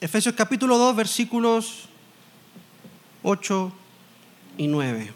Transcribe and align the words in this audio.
Efesios 0.00 0.34
capítulo 0.34 0.76
2, 0.76 0.94
versículos 0.94 1.88
8 3.22 3.72
y 4.58 4.66
9. 4.66 5.12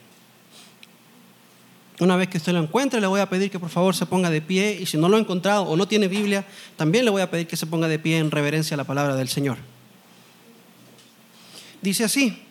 Una 2.01 2.17
vez 2.17 2.29
que 2.29 2.39
usted 2.39 2.55
lo 2.55 2.63
encuentre, 2.63 2.99
le 2.99 3.07
voy 3.07 3.21
a 3.21 3.29
pedir 3.29 3.51
que 3.51 3.59
por 3.59 3.69
favor 3.69 3.95
se 3.95 4.07
ponga 4.07 4.31
de 4.31 4.41
pie 4.41 4.79
y 4.81 4.87
si 4.87 4.97
no 4.97 5.11
lo 5.11 5.19
ha 5.19 5.21
encontrado 5.21 5.65
o 5.65 5.77
no 5.77 5.87
tiene 5.87 6.09
Biblia, 6.09 6.47
también 6.77 7.05
le 7.05 7.11
voy 7.11 7.21
a 7.21 7.31
pedir 7.31 7.47
que 7.47 7.59
se 7.59 7.67
ponga 7.67 7.89
de 7.89 7.99
pie 7.99 8.17
en 8.17 8.31
reverencia 8.31 8.75
a 8.75 8.79
la 8.79 8.85
palabra 8.85 9.17
del 9.17 9.29
Señor. 9.29 9.59
Dice 11.83 12.05
así, 12.05 12.43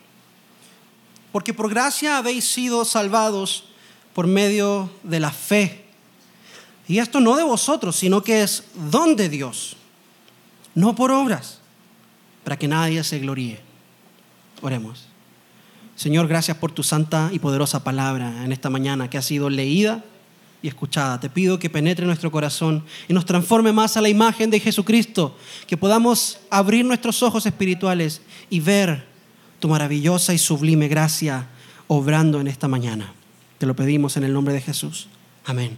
porque 1.31 1.55
por 1.55 1.67
gracia 1.67 2.19
habéis 2.19 2.45
sido 2.45 2.85
salvados 2.85 3.65
por 4.13 4.27
medio 4.27 4.91
de 5.01 5.19
la 5.19 5.31
fe. 5.31 5.85
Y 6.87 6.99
esto 6.99 7.19
no 7.19 7.35
de 7.35 7.43
vosotros, 7.43 7.95
sino 7.95 8.21
que 8.23 8.43
es 8.43 8.65
don 8.75 9.15
de 9.15 9.29
Dios, 9.29 9.77
no 10.75 10.93
por 10.93 11.11
obras, 11.11 11.58
para 12.49 12.57
que 12.57 12.67
nadie 12.67 13.03
se 13.03 13.19
gloríe. 13.19 13.59
Oremos. 14.63 15.05
Señor, 15.95 16.27
gracias 16.27 16.57
por 16.57 16.71
tu 16.71 16.81
santa 16.81 17.29
y 17.31 17.37
poderosa 17.37 17.83
palabra 17.83 18.43
en 18.43 18.51
esta 18.51 18.71
mañana 18.71 19.07
que 19.07 19.19
ha 19.19 19.21
sido 19.21 19.51
leída 19.51 20.03
y 20.63 20.67
escuchada. 20.67 21.19
Te 21.19 21.29
pido 21.29 21.59
que 21.59 21.69
penetre 21.69 22.07
nuestro 22.07 22.31
corazón 22.31 22.83
y 23.07 23.13
nos 23.13 23.27
transforme 23.27 23.71
más 23.71 23.97
a 23.97 24.01
la 24.01 24.09
imagen 24.09 24.49
de 24.49 24.59
Jesucristo, 24.59 25.37
que 25.67 25.77
podamos 25.77 26.39
abrir 26.49 26.83
nuestros 26.85 27.21
ojos 27.21 27.45
espirituales 27.45 28.23
y 28.49 28.61
ver 28.61 29.05
tu 29.59 29.69
maravillosa 29.69 30.33
y 30.33 30.39
sublime 30.39 30.87
gracia 30.87 31.49
obrando 31.85 32.41
en 32.41 32.47
esta 32.47 32.67
mañana. 32.67 33.13
Te 33.59 33.67
lo 33.67 33.75
pedimos 33.75 34.17
en 34.17 34.23
el 34.23 34.33
nombre 34.33 34.55
de 34.55 34.61
Jesús. 34.61 35.07
Amén 35.45 35.77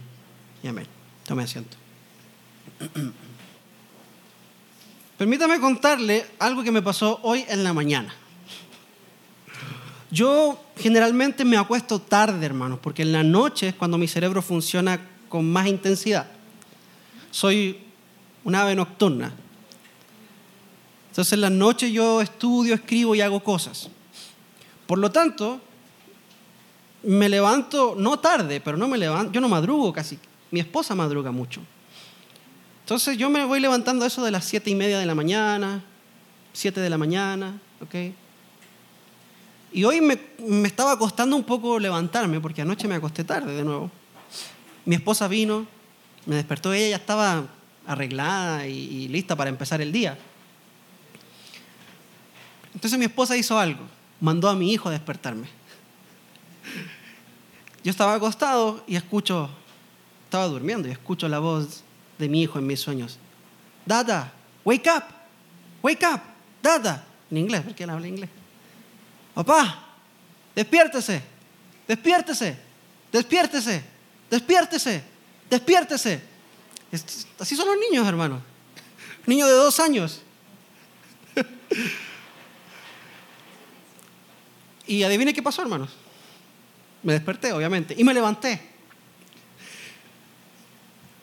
y 0.62 0.68
amén. 0.68 0.86
Tome 1.26 1.42
asiento. 1.42 1.76
Permítame 5.22 5.60
contarle 5.60 6.26
algo 6.40 6.64
que 6.64 6.72
me 6.72 6.82
pasó 6.82 7.20
hoy 7.22 7.44
en 7.46 7.62
la 7.62 7.72
mañana. 7.72 8.12
Yo 10.10 10.60
generalmente 10.76 11.44
me 11.44 11.56
acuesto 11.56 12.00
tarde, 12.00 12.44
hermanos, 12.44 12.80
porque 12.82 13.02
en 13.02 13.12
la 13.12 13.22
noche 13.22 13.68
es 13.68 13.74
cuando 13.76 13.98
mi 13.98 14.08
cerebro 14.08 14.42
funciona 14.42 15.00
con 15.28 15.48
más 15.48 15.68
intensidad. 15.68 16.26
Soy 17.30 17.78
una 18.42 18.62
ave 18.62 18.74
nocturna. 18.74 19.32
Entonces 21.10 21.34
en 21.34 21.42
la 21.42 21.50
noche 21.50 21.92
yo 21.92 22.20
estudio, 22.20 22.74
escribo 22.74 23.14
y 23.14 23.20
hago 23.20 23.44
cosas. 23.44 23.90
Por 24.88 24.98
lo 24.98 25.12
tanto, 25.12 25.60
me 27.04 27.28
levanto, 27.28 27.94
no 27.96 28.18
tarde, 28.18 28.60
pero 28.60 28.76
no 28.76 28.88
me 28.88 28.98
levanto, 28.98 29.30
yo 29.30 29.40
no 29.40 29.48
madrugo 29.48 29.92
casi. 29.92 30.18
Mi 30.50 30.58
esposa 30.58 30.96
madruga 30.96 31.30
mucho. 31.30 31.60
Entonces 32.92 33.16
yo 33.16 33.30
me 33.30 33.42
voy 33.46 33.58
levantando 33.58 34.04
eso 34.04 34.22
de 34.22 34.30
las 34.30 34.44
siete 34.44 34.68
y 34.68 34.74
media 34.74 34.98
de 34.98 35.06
la 35.06 35.14
mañana, 35.14 35.82
siete 36.52 36.78
de 36.78 36.90
la 36.90 36.98
mañana, 36.98 37.58
¿ok? 37.80 37.94
Y 39.72 39.84
hoy 39.84 40.02
me, 40.02 40.20
estaba 40.66 40.98
costando 40.98 41.34
un 41.34 41.42
poco 41.42 41.78
levantarme 41.78 42.38
porque 42.38 42.60
anoche 42.60 42.86
me 42.86 42.96
acosté 42.96 43.24
tarde 43.24 43.54
de 43.54 43.64
nuevo. 43.64 43.90
Mi 44.84 44.96
esposa 44.96 45.26
vino, 45.26 45.66
me 46.26 46.36
despertó, 46.36 46.74
ella 46.74 46.90
ya 46.90 46.96
estaba 46.96 47.46
arreglada 47.86 48.66
y, 48.66 48.74
y 48.74 49.08
lista 49.08 49.36
para 49.36 49.48
empezar 49.48 49.80
el 49.80 49.90
día. 49.90 50.18
Entonces 52.74 52.98
mi 52.98 53.06
esposa 53.06 53.38
hizo 53.38 53.58
algo, 53.58 53.84
mandó 54.20 54.50
a 54.50 54.54
mi 54.54 54.70
hijo 54.70 54.90
a 54.90 54.92
despertarme. 54.92 55.46
Yo 57.82 57.90
estaba 57.90 58.12
acostado 58.12 58.84
y 58.86 58.96
escucho, 58.96 59.48
estaba 60.24 60.46
durmiendo 60.46 60.88
y 60.88 60.90
escucho 60.90 61.26
la 61.26 61.38
voz 61.38 61.84
de 62.22 62.28
mi 62.28 62.42
hijo 62.42 62.58
en 62.60 62.66
mis 62.68 62.78
sueños. 62.78 63.18
Dada, 63.84 64.32
wake 64.64 64.88
up, 64.96 65.02
wake 65.82 66.06
up, 66.06 66.20
Dada. 66.62 67.04
En 67.28 67.38
inglés, 67.38 67.62
porque 67.64 67.82
él 67.82 67.90
habla 67.90 68.06
inglés. 68.06 68.30
Papá, 69.34 69.86
despiértese, 70.54 71.20
despiértese, 71.88 72.56
despiértese, 73.10 73.82
despiértese, 74.30 75.02
despiértese. 75.50 76.22
Así 77.40 77.56
son 77.56 77.66
los 77.66 77.76
niños, 77.90 78.06
hermano. 78.06 78.40
Niño 79.26 79.46
de 79.46 79.52
dos 79.52 79.80
años. 79.80 80.22
Y 84.84 85.04
adivine 85.04 85.32
qué 85.32 85.40
pasó, 85.40 85.62
hermanos. 85.62 85.90
Me 87.04 87.12
desperté, 87.14 87.52
obviamente, 87.52 87.94
y 87.96 88.02
me 88.02 88.12
levanté. 88.12 88.71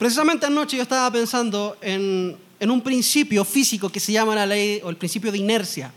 Precisamente 0.00 0.46
anoche 0.46 0.78
yo 0.78 0.82
estaba 0.82 1.10
pensando 1.12 1.76
en, 1.82 2.34
un 2.58 2.80
principio 2.80 3.44
físico 3.44 3.90
que 3.90 4.00
se 4.00 4.12
llama 4.12 4.34
la 4.34 4.46
ley 4.46 4.80
o 4.82 4.88
el 4.88 4.96
principio 4.96 5.30
de 5.30 5.36
inercia 5.36 5.92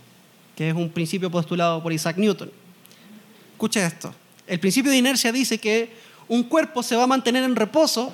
que 0.57 0.67
es 0.67 0.75
un 0.75 0.89
principio 0.89 1.31
postulado 1.31 1.81
por 1.81 1.93
Isaac 1.93 2.17
Newton. 2.17 2.51
Escuche 3.53 3.83
esto. 3.83 4.13
El 4.45 4.59
principio 4.59 4.91
de 4.91 4.97
inercia 4.97 5.31
dice 5.31 5.57
que 5.57 5.95
un 6.27 6.43
cuerpo 6.43 6.83
se 6.83 6.97
va 6.97 7.03
a 7.03 7.07
mantener 7.07 7.45
en 7.45 7.55
reposo 7.55 8.11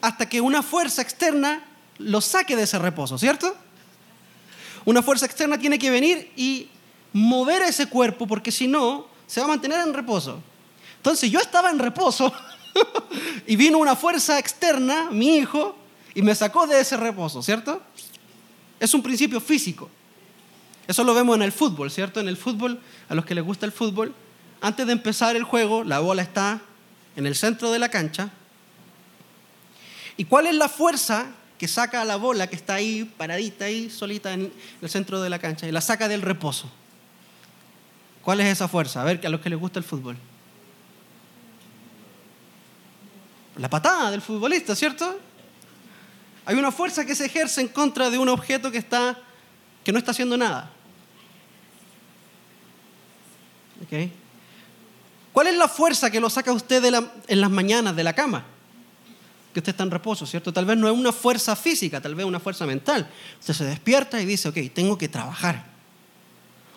hasta 0.00 0.28
que 0.28 0.40
una 0.40 0.62
fuerza 0.62 1.02
externa 1.02 1.64
lo 1.98 2.20
saque 2.20 2.54
de 2.54 2.62
ese 2.62 2.78
reposo, 2.78 3.18
¿cierto? 3.18 3.56
Una 4.84 5.02
fuerza 5.02 5.26
externa 5.26 5.58
tiene 5.58 5.76
que 5.76 5.90
venir 5.90 6.30
y 6.36 6.68
mover 7.12 7.62
ese 7.62 7.86
cuerpo 7.86 8.28
porque 8.28 8.52
si 8.52 8.68
no, 8.68 9.08
se 9.26 9.40
va 9.40 9.46
a 9.46 9.48
mantener 9.48 9.80
en 9.80 9.92
reposo. 9.92 10.40
Entonces 10.98 11.32
yo 11.32 11.40
estaba 11.40 11.68
en 11.68 11.80
reposo 11.80 12.32
y 13.46 13.56
vino 13.56 13.78
una 13.78 13.96
fuerza 13.96 14.38
externa, 14.38 15.10
mi 15.10 15.36
hijo, 15.36 15.76
y 16.14 16.22
me 16.22 16.34
sacó 16.34 16.66
de 16.66 16.80
ese 16.80 16.96
reposo, 16.96 17.42
¿cierto? 17.42 17.82
Es 18.78 18.94
un 18.94 19.02
principio 19.02 19.40
físico. 19.40 19.88
Eso 20.86 21.04
lo 21.04 21.14
vemos 21.14 21.36
en 21.36 21.42
el 21.42 21.52
fútbol, 21.52 21.90
¿cierto? 21.90 22.20
En 22.20 22.28
el 22.28 22.36
fútbol, 22.36 22.80
a 23.08 23.14
los 23.14 23.24
que 23.24 23.34
les 23.34 23.44
gusta 23.44 23.66
el 23.66 23.72
fútbol, 23.72 24.14
antes 24.60 24.86
de 24.86 24.92
empezar 24.92 25.36
el 25.36 25.44
juego, 25.44 25.84
la 25.84 26.00
bola 26.00 26.22
está 26.22 26.60
en 27.16 27.26
el 27.26 27.34
centro 27.34 27.70
de 27.70 27.78
la 27.78 27.88
cancha. 27.88 28.30
¿Y 30.16 30.24
cuál 30.24 30.46
es 30.46 30.54
la 30.54 30.68
fuerza 30.68 31.26
que 31.58 31.68
saca 31.68 32.02
a 32.02 32.04
la 32.04 32.16
bola 32.16 32.48
que 32.48 32.56
está 32.56 32.74
ahí, 32.74 33.04
paradita 33.16 33.66
ahí, 33.66 33.90
solita 33.90 34.32
en 34.32 34.52
el 34.80 34.90
centro 34.90 35.20
de 35.20 35.30
la 35.30 35.38
cancha, 35.38 35.66
y 35.66 35.72
la 35.72 35.80
saca 35.80 36.08
del 36.08 36.22
reposo? 36.22 36.70
¿Cuál 38.22 38.40
es 38.40 38.46
esa 38.46 38.68
fuerza? 38.68 39.02
A 39.02 39.04
ver, 39.04 39.20
a 39.24 39.28
los 39.28 39.40
que 39.40 39.50
les 39.50 39.58
gusta 39.58 39.78
el 39.78 39.84
fútbol. 39.84 40.16
La 43.56 43.68
patada 43.68 44.10
del 44.10 44.22
futbolista, 44.22 44.74
¿cierto? 44.74 45.18
Hay 46.44 46.56
una 46.56 46.72
fuerza 46.72 47.04
que 47.04 47.14
se 47.14 47.26
ejerce 47.26 47.60
en 47.60 47.68
contra 47.68 48.10
de 48.10 48.18
un 48.18 48.28
objeto 48.28 48.70
que 48.70 48.78
está 48.78 49.18
que 49.84 49.92
no 49.92 49.98
está 49.98 50.12
haciendo 50.12 50.36
nada. 50.36 50.70
¿Cuál 55.32 55.48
es 55.48 55.56
la 55.56 55.68
fuerza 55.68 56.10
que 56.10 56.20
lo 56.20 56.30
saca 56.30 56.52
usted 56.52 56.84
en 57.28 57.40
las 57.40 57.50
mañanas 57.50 57.96
de 57.96 58.04
la 58.04 58.12
cama? 58.12 58.44
Que 59.52 59.60
usted 59.60 59.72
está 59.72 59.82
en 59.82 59.90
reposo, 59.90 60.24
¿cierto? 60.24 60.52
Tal 60.52 60.64
vez 60.64 60.78
no 60.78 60.88
es 60.88 60.96
una 60.96 61.12
fuerza 61.12 61.56
física, 61.56 62.00
tal 62.00 62.14
vez 62.14 62.24
una 62.24 62.40
fuerza 62.40 62.64
mental. 62.64 63.08
Usted 63.40 63.54
se 63.54 63.64
despierta 63.64 64.20
y 64.20 64.24
dice, 64.24 64.48
ok, 64.48 64.56
tengo 64.72 64.96
que 64.96 65.08
trabajar. 65.08 65.64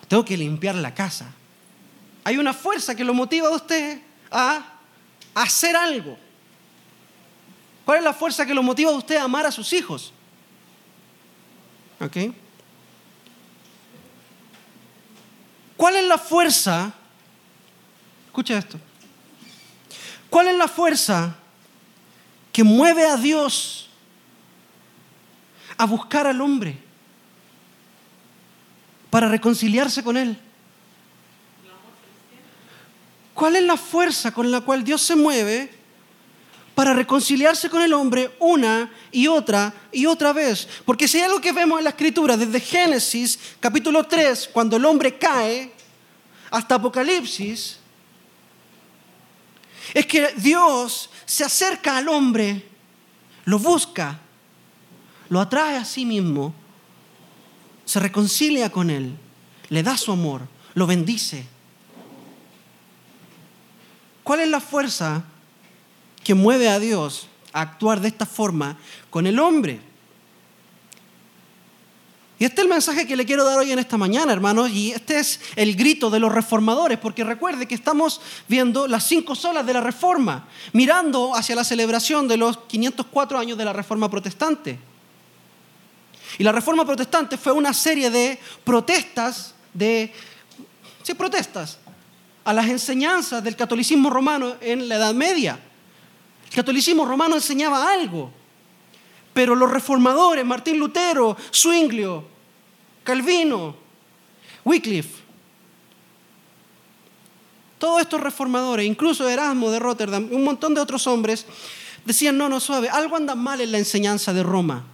Tengo 0.08 0.24
que 0.24 0.36
limpiar 0.36 0.74
la 0.74 0.94
casa. 0.94 1.32
Hay 2.24 2.38
una 2.38 2.52
fuerza 2.52 2.94
que 2.94 3.04
lo 3.04 3.14
motiva 3.14 3.48
a 3.48 3.52
usted 3.52 4.00
a 4.30 4.74
hacer 5.34 5.76
algo. 5.76 6.18
¿Cuál 7.86 7.98
es 7.98 8.04
la 8.04 8.12
fuerza 8.12 8.44
que 8.44 8.52
lo 8.52 8.64
motiva 8.64 8.90
a 8.90 8.94
usted 8.94 9.14
a 9.14 9.22
amar 9.22 9.46
a 9.46 9.52
sus 9.52 9.72
hijos? 9.72 10.12
¿Ok? 12.00 12.34
¿Cuál 15.76 15.94
es 15.94 16.04
la 16.04 16.18
fuerza? 16.18 16.92
Escucha 18.26 18.58
esto. 18.58 18.80
¿Cuál 20.28 20.48
es 20.48 20.56
la 20.56 20.66
fuerza 20.66 21.36
que 22.52 22.64
mueve 22.64 23.06
a 23.06 23.16
Dios 23.16 23.88
a 25.78 25.86
buscar 25.86 26.26
al 26.26 26.40
hombre 26.40 26.76
para 29.10 29.28
reconciliarse 29.28 30.02
con 30.02 30.16
Él? 30.16 30.36
¿Cuál 33.32 33.54
es 33.54 33.62
la 33.62 33.76
fuerza 33.76 34.32
con 34.32 34.50
la 34.50 34.62
cual 34.62 34.82
Dios 34.82 35.02
se 35.02 35.14
mueve 35.14 35.75
para 36.76 36.92
reconciliarse 36.92 37.70
con 37.70 37.80
el 37.80 37.94
hombre 37.94 38.36
una 38.38 38.92
y 39.10 39.28
otra 39.28 39.72
y 39.90 40.04
otra 40.04 40.34
vez. 40.34 40.68
Porque 40.84 41.08
si 41.08 41.16
hay 41.16 41.24
algo 41.24 41.40
que 41.40 41.50
vemos 41.50 41.78
en 41.78 41.84
la 41.84 41.90
escritura, 41.90 42.36
desde 42.36 42.60
Génesis 42.60 43.38
capítulo 43.60 44.04
3, 44.04 44.50
cuando 44.52 44.76
el 44.76 44.84
hombre 44.84 45.16
cae, 45.16 45.72
hasta 46.50 46.74
Apocalipsis, 46.74 47.78
es 49.94 50.04
que 50.04 50.34
Dios 50.36 51.08
se 51.24 51.44
acerca 51.44 51.96
al 51.96 52.10
hombre, 52.10 52.68
lo 53.46 53.58
busca, 53.58 54.20
lo 55.30 55.40
atrae 55.40 55.78
a 55.78 55.84
sí 55.86 56.04
mismo, 56.04 56.54
se 57.86 58.00
reconcilia 58.00 58.70
con 58.70 58.90
él, 58.90 59.16
le 59.70 59.82
da 59.82 59.96
su 59.96 60.12
amor, 60.12 60.42
lo 60.74 60.86
bendice. 60.86 61.46
¿Cuál 64.22 64.40
es 64.40 64.48
la 64.48 64.60
fuerza 64.60 65.24
que 66.26 66.34
mueve 66.34 66.68
a 66.68 66.80
Dios 66.80 67.28
a 67.52 67.60
actuar 67.60 68.00
de 68.00 68.08
esta 68.08 68.26
forma 68.26 68.76
con 69.10 69.28
el 69.28 69.38
hombre. 69.38 69.78
Y 72.36 72.44
este 72.44 72.56
es 72.56 72.64
el 72.64 72.68
mensaje 72.68 73.06
que 73.06 73.14
le 73.14 73.24
quiero 73.24 73.44
dar 73.44 73.56
hoy 73.60 73.70
en 73.70 73.78
esta 73.78 73.96
mañana, 73.96 74.32
hermanos, 74.32 74.70
y 74.70 74.90
este 74.90 75.20
es 75.20 75.40
el 75.54 75.76
grito 75.76 76.10
de 76.10 76.18
los 76.18 76.32
reformadores, 76.32 76.98
porque 76.98 77.22
recuerde 77.22 77.68
que 77.68 77.76
estamos 77.76 78.20
viendo 78.48 78.88
las 78.88 79.04
cinco 79.04 79.36
solas 79.36 79.64
de 79.64 79.74
la 79.74 79.80
reforma, 79.80 80.48
mirando 80.72 81.32
hacia 81.32 81.54
la 81.54 81.62
celebración 81.62 82.26
de 82.26 82.38
los 82.38 82.58
504 82.58 83.38
años 83.38 83.56
de 83.56 83.64
la 83.64 83.72
reforma 83.72 84.10
protestante. 84.10 84.80
Y 86.38 86.42
la 86.42 86.50
reforma 86.50 86.84
protestante 86.84 87.36
fue 87.36 87.52
una 87.52 87.72
serie 87.72 88.10
de 88.10 88.36
protestas, 88.64 89.54
de, 89.72 90.12
sí, 91.04 91.14
protestas 91.14 91.78
a 92.44 92.52
las 92.52 92.66
enseñanzas 92.66 93.44
del 93.44 93.54
catolicismo 93.54 94.10
romano 94.10 94.56
en 94.60 94.88
la 94.88 94.96
Edad 94.96 95.14
Media. 95.14 95.60
El 96.50 96.54
catolicismo 96.54 97.04
romano 97.04 97.34
enseñaba 97.34 97.92
algo, 97.92 98.30
pero 99.32 99.54
los 99.54 99.70
reformadores, 99.70 100.44
Martín 100.44 100.78
Lutero, 100.78 101.36
Zwinglio, 101.52 102.24
Calvino, 103.04 103.76
Wycliffe, 104.64 105.26
todos 107.78 108.00
estos 108.00 108.20
reformadores, 108.20 108.86
incluso 108.86 109.28
Erasmo 109.28 109.70
de 109.70 109.78
Rotterdam, 109.78 110.28
un 110.32 110.44
montón 110.44 110.74
de 110.74 110.80
otros 110.80 111.06
hombres, 111.06 111.46
decían, 112.04 112.38
no, 112.38 112.48
no, 112.48 112.60
suave, 112.60 112.88
algo 112.88 113.16
anda 113.16 113.34
mal 113.34 113.60
en 113.60 113.72
la 113.72 113.78
enseñanza 113.78 114.32
de 114.32 114.42
Roma. 114.42 114.84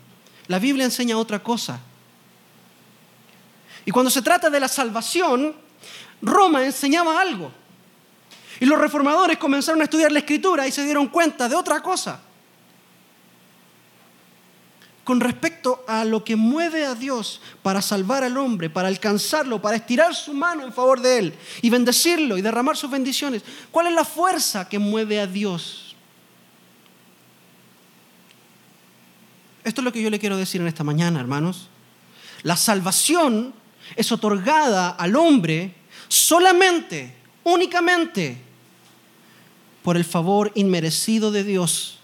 La 0.49 0.59
Biblia 0.59 0.85
enseña 0.85 1.17
otra 1.17 1.43
cosa. 1.43 1.81
Y 3.85 3.91
cuando 3.91 4.11
se 4.11 4.23
trata 4.23 4.51
de 4.51 4.61
la 4.61 4.69
salvación, 4.69 5.55
Roma 6.21 6.65
enseñaba 6.65 7.21
algo. 7.21 7.53
Y 8.61 8.67
los 8.67 8.79
reformadores 8.79 9.39
comenzaron 9.39 9.81
a 9.81 9.85
estudiar 9.85 10.13
la 10.13 10.21
escritura 10.21 10.67
y 10.67 10.73
se 10.73 10.85
dieron 10.85 11.09
cuenta 11.09 11.49
de 11.49 11.57
otra 11.57 11.83
cosa 11.83 12.21
con 15.05 15.21
respecto 15.21 15.85
a 15.89 16.05
lo 16.05 16.23
que 16.23 16.37
mueve 16.37 16.87
a 16.87 16.95
Dios 16.95 17.41
para 17.63 17.83
salvar 17.83 18.23
al 18.23 18.37
hombre, 18.37 18.71
para 18.71 18.89
alcanzarlo, 18.89 19.61
para 19.61 19.77
estirar 19.77 20.15
su 20.15 20.33
mano 20.33 20.65
en 20.65 20.73
favor 20.73 21.01
de 21.01 21.19
él 21.19 21.35
y 21.61 21.71
bendecirlo 21.71 22.39
y 22.39 22.43
derramar 22.43 22.77
sus 22.77 22.91
bendiciones. 22.91 23.43
¿Cuál 23.71 23.89
es 23.89 23.95
la 23.95 24.05
fuerza 24.05 24.69
que 24.69 24.79
mueve 24.79 25.19
a 25.19 25.27
Dios? 25.27 25.97
Esto 29.65 29.81
es 29.81 29.85
lo 29.85 29.93
que 29.93 30.03
yo 30.03 30.11
le 30.11 30.19
quiero 30.19 30.37
decir 30.37 30.61
en 30.61 30.69
esta 30.69 30.85
mañana, 30.85 31.21
hermanos. 31.21 31.69
La 32.43 32.57
salvación 32.57 33.55
es 33.97 34.11
otorgada 34.13 34.91
al 34.91 35.17
hombre 35.17 35.75
solamente, 36.09 37.17
únicamente, 37.45 38.39
por 39.83 39.97
el 39.97 40.05
favor 40.05 40.53
inmerecido 40.55 41.31
de 41.31 41.45
Dios 41.45 41.99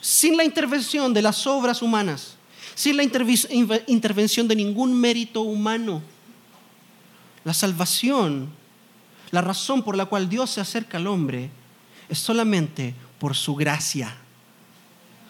sin 0.00 0.36
la 0.36 0.44
intervención 0.44 1.12
de 1.12 1.22
las 1.22 1.46
obras 1.46 1.82
humanas, 1.82 2.36
sin 2.74 2.96
la 2.96 3.02
intervención 3.02 4.48
de 4.48 4.56
ningún 4.56 4.98
mérito 4.98 5.42
humano. 5.42 6.02
La 7.44 7.54
salvación, 7.54 8.48
la 9.30 9.40
razón 9.40 9.82
por 9.82 9.96
la 9.96 10.06
cual 10.06 10.28
Dios 10.28 10.50
se 10.50 10.60
acerca 10.60 10.96
al 10.98 11.06
hombre, 11.06 11.50
es 12.08 12.18
solamente 12.18 12.94
por 13.18 13.36
su 13.36 13.54
gracia. 13.54 14.16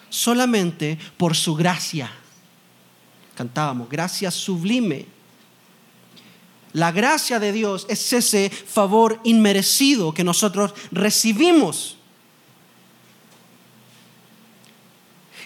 Solamente 0.09 0.97
por 1.17 1.35
su 1.35 1.55
gracia. 1.55 2.11
Cantábamos, 3.35 3.89
gracia 3.89 4.31
sublime. 4.31 5.05
La 6.73 6.91
gracia 6.91 7.39
de 7.39 7.51
Dios 7.51 7.85
es 7.89 8.13
ese 8.13 8.49
favor 8.49 9.19
inmerecido 9.23 10.13
que 10.13 10.23
nosotros 10.23 10.73
recibimos 10.91 11.97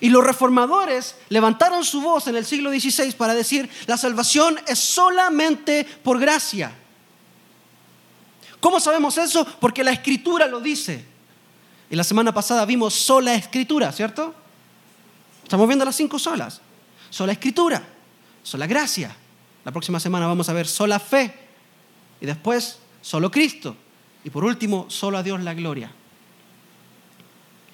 Y 0.01 0.09
los 0.09 0.23
reformadores 0.23 1.15
levantaron 1.29 1.83
su 1.85 2.01
voz 2.01 2.27
en 2.27 2.35
el 2.35 2.45
siglo 2.45 2.69
XVI 2.69 3.13
para 3.13 3.33
decir, 3.33 3.69
la 3.87 3.97
salvación 3.97 4.59
es 4.67 4.79
solamente 4.79 5.85
por 6.03 6.19
gracia. 6.19 6.71
¿Cómo 8.59 8.79
sabemos 8.79 9.17
eso? 9.17 9.45
Porque 9.59 9.83
la 9.83 9.91
escritura 9.91 10.47
lo 10.47 10.59
dice. 10.59 11.05
Y 11.89 11.95
la 11.95 12.03
semana 12.03 12.33
pasada 12.33 12.65
vimos 12.65 12.93
sola 12.93 13.35
escritura, 13.35 13.91
¿cierto? 13.91 14.33
Estamos 15.43 15.67
viendo 15.67 15.85
las 15.85 15.95
cinco 15.95 16.19
solas. 16.19 16.61
Sola 17.09 17.31
escritura, 17.31 17.81
sola 18.43 18.67
gracia. 18.67 19.15
La 19.65 19.71
próxima 19.71 19.99
semana 19.99 20.27
vamos 20.27 20.47
a 20.47 20.53
ver 20.53 20.67
sola 20.67 20.99
fe. 20.99 21.33
Y 22.21 22.25
después, 22.25 22.79
solo 23.01 23.29
Cristo. 23.31 23.75
Y 24.23 24.29
por 24.29 24.45
último, 24.45 24.85
solo 24.89 25.17
a 25.17 25.23
Dios 25.23 25.41
la 25.41 25.53
gloria. 25.53 25.91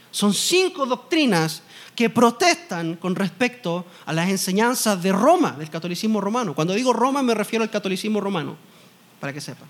Son 0.09 0.33
cinco 0.33 0.85
doctrinas 0.85 1.63
que 1.95 2.09
protestan 2.09 2.95
con 2.95 3.15
respecto 3.15 3.85
a 4.05 4.13
las 4.13 4.29
enseñanzas 4.29 5.03
de 5.03 5.11
Roma, 5.11 5.51
del 5.51 5.69
catolicismo 5.69 6.21
romano. 6.21 6.55
Cuando 6.55 6.73
digo 6.73 6.93
Roma 6.93 7.21
me 7.21 7.33
refiero 7.33 7.63
al 7.63 7.69
catolicismo 7.69 8.19
romano, 8.19 8.55
para 9.19 9.33
que 9.33 9.41
sepa. 9.41 9.65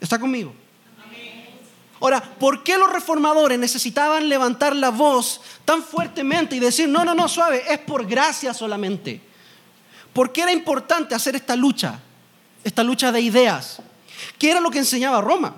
¿Está 0.00 0.18
conmigo? 0.18 0.54
Ahora, 2.00 2.22
¿por 2.22 2.62
qué 2.62 2.78
los 2.78 2.92
reformadores 2.92 3.58
necesitaban 3.58 4.28
levantar 4.28 4.76
la 4.76 4.90
voz 4.90 5.40
tan 5.64 5.82
fuertemente 5.82 6.54
y 6.54 6.60
decir, 6.60 6.88
no, 6.88 7.04
no, 7.04 7.14
no, 7.14 7.26
suave, 7.28 7.64
es 7.68 7.78
por 7.80 8.06
gracia 8.06 8.54
solamente? 8.54 9.27
¿Por 10.12 10.32
qué 10.32 10.42
era 10.42 10.52
importante 10.52 11.14
hacer 11.14 11.36
esta 11.36 11.54
lucha, 11.56 12.00
esta 12.64 12.82
lucha 12.82 13.12
de 13.12 13.20
ideas? 13.20 13.80
¿Qué 14.38 14.50
era 14.50 14.60
lo 14.60 14.70
que 14.70 14.78
enseñaba 14.78 15.20
Roma? 15.20 15.54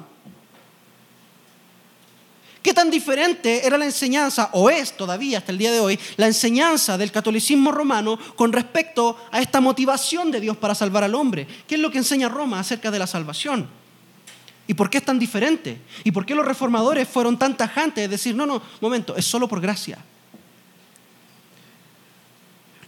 ¿Qué 2.63 2.75
tan 2.75 2.91
diferente 2.91 3.67
era 3.67 3.79
la 3.79 3.87
enseñanza, 3.87 4.51
o 4.53 4.69
es 4.69 4.95
todavía 4.95 5.39
hasta 5.39 5.51
el 5.51 5.57
día 5.57 5.73
de 5.73 5.81
hoy, 5.81 5.99
la 6.19 6.27
enseñanza 6.27 6.99
del 6.99 7.11
catolicismo 7.11 7.73
romano 7.73 8.19
con 8.37 8.53
respecto 8.53 9.17
a 9.33 9.41
esta 9.41 9.63
motivación 9.63 10.31
de 10.31 10.41
Dios 10.41 10.59
para 10.59 10.75
salvar 10.75 11.03
al 11.03 11.15
hombre? 11.15 11.47
¿Qué 11.67 11.77
es 11.77 11.81
lo 11.81 11.91
que 11.91 11.99
enseña 11.99 12.29
Roma 12.29 12.61
acerca 12.61 12.91
de 12.91 12.99
la 12.99 13.07
salvación? 13.07 13.67
¿Y 14.67 14.75
por 14.75 14.91
qué 14.91 14.99
es 14.99 15.05
tan 15.05 15.19
diferente? 15.19 15.81
¿Y 16.05 16.13
por 16.13 16.27
qué 16.27 16.35
los 16.35 16.45
reformadores 16.45 17.09
fueron 17.09 17.39
tan 17.39 17.57
tajantes 17.57 18.05
de 18.05 18.09
decir, 18.09 18.35
no, 18.35 18.45
no, 18.45 18.63
momento, 18.81 19.17
es 19.17 19.25
solo 19.25 19.49
por 19.49 19.61
gracia? 19.61 19.99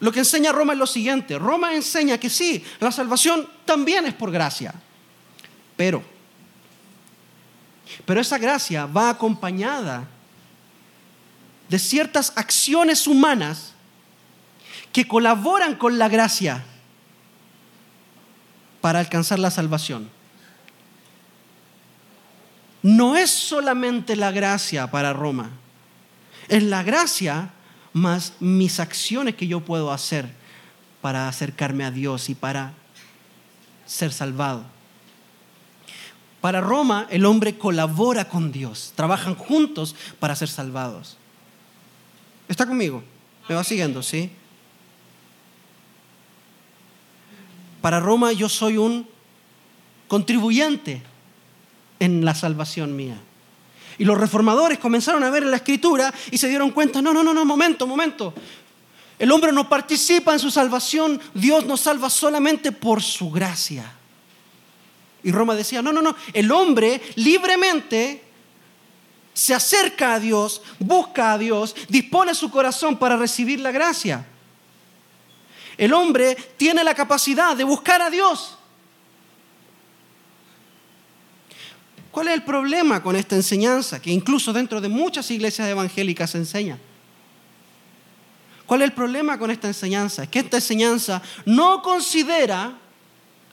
Lo 0.02 0.12
que 0.12 0.18
enseña 0.18 0.52
Roma 0.52 0.74
es 0.74 0.78
lo 0.78 0.86
siguiente. 0.86 1.38
Roma 1.38 1.72
enseña 1.72 2.18
que 2.18 2.28
sí, 2.28 2.62
la 2.78 2.92
salvación 2.92 3.48
también 3.64 4.04
es 4.04 4.12
por 4.12 4.30
gracia. 4.30 4.74
Pero 5.76 6.12
pero 8.04 8.20
esa 8.20 8.38
gracia 8.38 8.86
va 8.86 9.10
acompañada 9.10 10.06
de 11.68 11.78
ciertas 11.78 12.32
acciones 12.36 13.06
humanas 13.06 13.72
que 14.92 15.06
colaboran 15.06 15.76
con 15.76 15.98
la 15.98 16.08
gracia 16.08 16.64
para 18.80 18.98
alcanzar 18.98 19.38
la 19.38 19.50
salvación. 19.50 20.10
No 22.82 23.16
es 23.16 23.30
solamente 23.30 24.16
la 24.16 24.32
gracia 24.32 24.90
para 24.90 25.12
Roma, 25.12 25.50
es 26.48 26.62
la 26.64 26.82
gracia 26.82 27.50
más 27.92 28.34
mis 28.40 28.80
acciones 28.80 29.34
que 29.34 29.46
yo 29.46 29.60
puedo 29.60 29.92
hacer 29.92 30.28
para 31.00 31.28
acercarme 31.28 31.84
a 31.84 31.90
Dios 31.90 32.28
y 32.30 32.34
para 32.34 32.74
ser 33.86 34.12
salvado. 34.12 34.64
Para 36.40 36.60
Roma 36.60 37.06
el 37.10 37.24
hombre 37.24 37.56
colabora 37.56 38.28
con 38.28 38.50
Dios, 38.52 38.92
trabajan 38.96 39.34
juntos 39.34 39.94
para 40.18 40.34
ser 40.34 40.48
salvados. 40.48 41.16
¿Está 42.48 42.66
conmigo? 42.66 43.02
¿Me 43.48 43.54
va 43.54 43.64
siguiendo? 43.64 44.02
¿Sí? 44.02 44.30
Para 47.80 48.00
Roma 48.00 48.32
yo 48.32 48.48
soy 48.48 48.76
un 48.76 49.08
contribuyente 50.08 51.02
en 51.98 52.24
la 52.24 52.34
salvación 52.34 52.94
mía. 52.96 53.18
Y 53.98 54.04
los 54.04 54.18
reformadores 54.18 54.78
comenzaron 54.78 55.22
a 55.24 55.30
ver 55.30 55.42
en 55.42 55.50
la 55.50 55.58
escritura 55.58 56.12
y 56.30 56.38
se 56.38 56.48
dieron 56.48 56.70
cuenta, 56.70 57.02
no, 57.02 57.12
no, 57.12 57.22
no, 57.22 57.34
no, 57.34 57.44
momento, 57.44 57.86
momento. 57.86 58.34
El 59.18 59.30
hombre 59.30 59.52
no 59.52 59.68
participa 59.68 60.32
en 60.32 60.38
su 60.38 60.50
salvación, 60.50 61.20
Dios 61.34 61.64
nos 61.66 61.82
salva 61.82 62.10
solamente 62.10 62.72
por 62.72 63.02
su 63.02 63.30
gracia. 63.30 63.92
Y 65.22 65.30
Roma 65.30 65.54
decía, 65.54 65.82
no, 65.82 65.92
no, 65.92 66.02
no, 66.02 66.16
el 66.32 66.50
hombre 66.50 67.00
libremente 67.14 68.24
se 69.34 69.54
acerca 69.54 70.14
a 70.14 70.20
Dios, 70.20 70.62
busca 70.78 71.32
a 71.32 71.38
Dios, 71.38 71.74
dispone 71.88 72.34
su 72.34 72.50
corazón 72.50 72.96
para 72.96 73.16
recibir 73.16 73.60
la 73.60 73.70
gracia. 73.70 74.26
El 75.78 75.94
hombre 75.94 76.34
tiene 76.56 76.84
la 76.84 76.94
capacidad 76.94 77.56
de 77.56 77.64
buscar 77.64 78.02
a 78.02 78.10
Dios. 78.10 78.58
¿Cuál 82.12 82.28
es 82.28 82.34
el 82.34 82.44
problema 82.44 83.02
con 83.02 83.16
esta 83.16 83.34
enseñanza 83.34 84.00
que 84.00 84.10
incluso 84.10 84.52
dentro 84.52 84.80
de 84.80 84.88
muchas 84.88 85.28
iglesias 85.32 85.68
evangélicas 85.68 86.30
se 86.30 86.38
enseña? 86.38 86.78
¿Cuál 88.66 88.82
es 88.82 88.88
el 88.88 88.94
problema 88.94 89.38
con 89.38 89.50
esta 89.50 89.66
enseñanza? 89.66 90.22
Es 90.22 90.28
que 90.28 90.38
esta 90.38 90.58
enseñanza 90.58 91.20
no 91.44 91.82
considera 91.82 92.78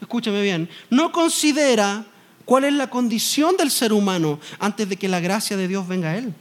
escúchame 0.01 0.41
bien, 0.41 0.69
no 0.89 1.11
considera 1.11 2.05
cuál 2.45 2.63
es 2.63 2.73
la 2.73 2.89
condición 2.89 3.57
del 3.57 3.71
ser 3.71 3.93
humano 3.93 4.39
antes 4.59 4.87
de 4.87 4.97
que 4.97 5.07
la 5.07 5.19
gracia 5.19 5.57
de 5.57 5.67
Dios 5.67 5.87
venga 5.87 6.09
a 6.09 6.17
él. 6.17 6.33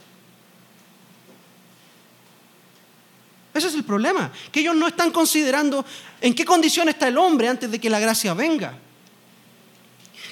Ese 3.53 3.67
es 3.67 3.73
el 3.73 3.83
problema, 3.83 4.31
que 4.51 4.61
ellos 4.61 4.75
no 4.75 4.87
están 4.87 5.11
considerando 5.11 5.85
en 6.21 6.33
qué 6.33 6.45
condición 6.45 6.87
está 6.87 7.07
el 7.07 7.17
hombre 7.17 7.49
antes 7.49 7.69
de 7.69 7.79
que 7.79 7.89
la 7.89 7.99
gracia 7.99 8.33
venga. 8.33 8.77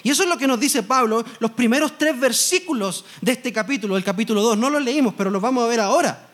Y 0.04 0.12
eso 0.12 0.24
es 0.24 0.30
lo 0.30 0.38
que 0.38 0.48
nos 0.48 0.60
dice 0.60 0.84
Pablo, 0.84 1.24
los 1.40 1.52
primeros 1.52 1.98
tres 1.98 2.20
versículos 2.20 3.06
de 3.22 3.34
este 3.34 3.52
capítulo, 3.52 3.96
del 3.96 4.04
capítulo 4.04 4.42
2. 4.42 4.58
No 4.58 4.70
los 4.70 4.82
leímos, 4.82 5.14
pero 5.18 5.30
los 5.30 5.42
vamos 5.42 5.64
a 5.64 5.68
ver 5.68 5.80
ahora. 5.80 6.28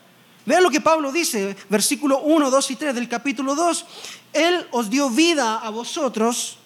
Vean 0.45 0.63
lo 0.63 0.69
que 0.69 0.81
Pablo 0.81 1.11
dice, 1.11 1.55
versículo 1.69 2.19
1, 2.19 2.49
2 2.49 2.71
y 2.71 2.75
3 2.75 2.95
del 2.95 3.07
capítulo 3.07 3.55
2. 3.55 3.85
Él 4.33 4.67
os 4.71 4.89
dio 4.89 5.09
vida 5.09 5.59
a 5.59 5.69
vosotros 5.69 6.57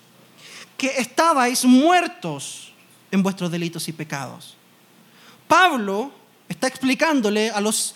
que 0.78 0.88
estabais 0.98 1.64
muertos 1.66 2.74
en 3.12 3.22
vuestros 3.22 3.52
delitos 3.52 3.88
y 3.88 3.94
pecados. 3.94 4.56
Pablo 5.48 6.12
está 6.50 6.68
explicándole 6.68 7.52
a 7.52 7.62
los 7.62 7.96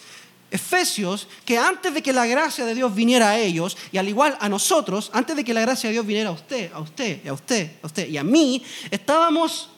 Efesios 0.52 1.30
que 1.46 1.58
antes 1.58 1.94
de 1.94 2.04
que 2.04 2.12
la 2.12 2.28
gracia 2.28 2.66
de 2.66 2.76
Dios 2.76 2.94
viniera 2.94 3.30
a 3.30 3.40
ellos, 3.40 3.78
y 3.92 3.98
al 3.98 4.10
igual 4.10 4.38
a 4.42 4.50
nosotros, 4.50 5.10
antes 5.14 5.36
de 5.36 5.46
que 5.46 5.54
la 5.54 5.62
gracia 5.62 5.88
de 5.90 5.94
Dios 5.94 6.06
viniera 6.06 6.30
a 6.30 6.34
usted, 6.34 6.72
a 6.74 6.80
usted, 6.80 7.26
a 7.26 7.34
usted, 7.34 7.72
a 7.82 7.88
usted 7.88 8.10
y 8.10 8.18
a 8.18 8.24
mí, 8.24 8.62
estábamos, 8.92 9.70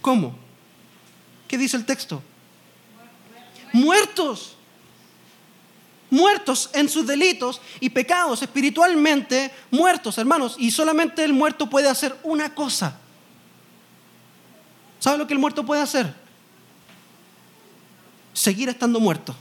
¿cómo? 0.00 0.34
¿Qué 1.46 1.58
dice 1.58 1.76
el 1.76 1.84
texto? 1.84 2.22
Muertos. 3.72 4.56
Muertos 6.08 6.70
en 6.72 6.88
sus 6.88 7.06
delitos 7.06 7.60
y 7.78 7.90
pecados, 7.90 8.42
espiritualmente 8.42 9.52
muertos, 9.70 10.16
hermanos. 10.18 10.56
Y 10.58 10.70
solamente 10.70 11.22
el 11.22 11.32
muerto 11.32 11.68
puede 11.68 11.88
hacer 11.88 12.16
una 12.24 12.54
cosa. 12.54 12.98
¿Sabe 14.98 15.18
lo 15.18 15.26
que 15.26 15.34
el 15.34 15.38
muerto 15.38 15.64
puede 15.64 15.82
hacer? 15.82 16.19
Seguir 18.40 18.70
estando 18.70 18.98
muerto. 19.00 19.36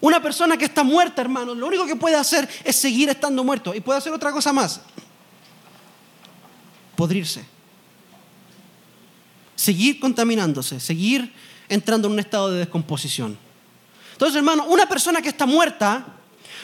Una 0.00 0.22
persona 0.22 0.56
que 0.56 0.64
está 0.64 0.82
muerta, 0.82 1.20
hermanos, 1.20 1.54
lo 1.54 1.66
único 1.66 1.84
que 1.84 1.96
puede 1.96 2.16
hacer 2.16 2.48
es 2.64 2.76
seguir 2.76 3.10
estando 3.10 3.44
muerto. 3.44 3.74
Y 3.74 3.80
puede 3.80 3.98
hacer 3.98 4.10
otra 4.10 4.32
cosa 4.32 4.54
más. 4.54 4.80
Podrirse. 6.96 7.44
Seguir 9.54 10.00
contaminándose, 10.00 10.80
seguir 10.80 11.30
entrando 11.68 12.08
en 12.08 12.14
un 12.14 12.20
estado 12.20 12.50
de 12.52 12.60
descomposición. 12.60 13.36
Entonces, 14.12 14.36
hermano, 14.36 14.64
una 14.64 14.86
persona 14.86 15.20
que 15.20 15.28
está 15.28 15.44
muerta 15.44 16.06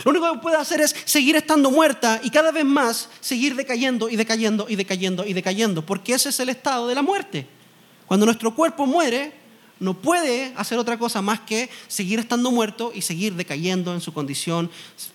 lo 0.06 0.10
único 0.10 0.32
que 0.32 0.38
puede 0.38 0.56
hacer 0.56 0.80
es 0.80 0.96
seguir 1.04 1.36
estando 1.36 1.70
muerta 1.70 2.18
y 2.22 2.30
cada 2.30 2.50
vez 2.50 2.64
más 2.64 3.10
seguir 3.20 3.54
decayendo 3.54 4.08
y 4.08 4.16
decayendo 4.16 4.66
y 4.70 4.76
decayendo 4.76 5.26
y 5.26 5.34
decayendo, 5.34 5.84
porque 5.84 6.14
ese 6.14 6.30
es 6.30 6.40
el 6.40 6.48
estado 6.48 6.88
de 6.88 6.94
la 6.94 7.02
muerte. 7.02 7.55
Cuando 8.06 8.26
nuestro 8.26 8.54
cuerpo 8.54 8.86
muere, 8.86 9.32
no 9.78 9.94
puede 9.94 10.54
hacer 10.56 10.78
otra 10.78 10.98
cosa 10.98 11.20
más 11.20 11.40
que 11.40 11.68
seguir 11.88 12.18
estando 12.18 12.50
muerto 12.50 12.92
y 12.94 13.02
seguir 13.02 13.34
decayendo 13.34 13.92
en 13.92 14.00
su 14.00 14.12
condición, 14.12 14.70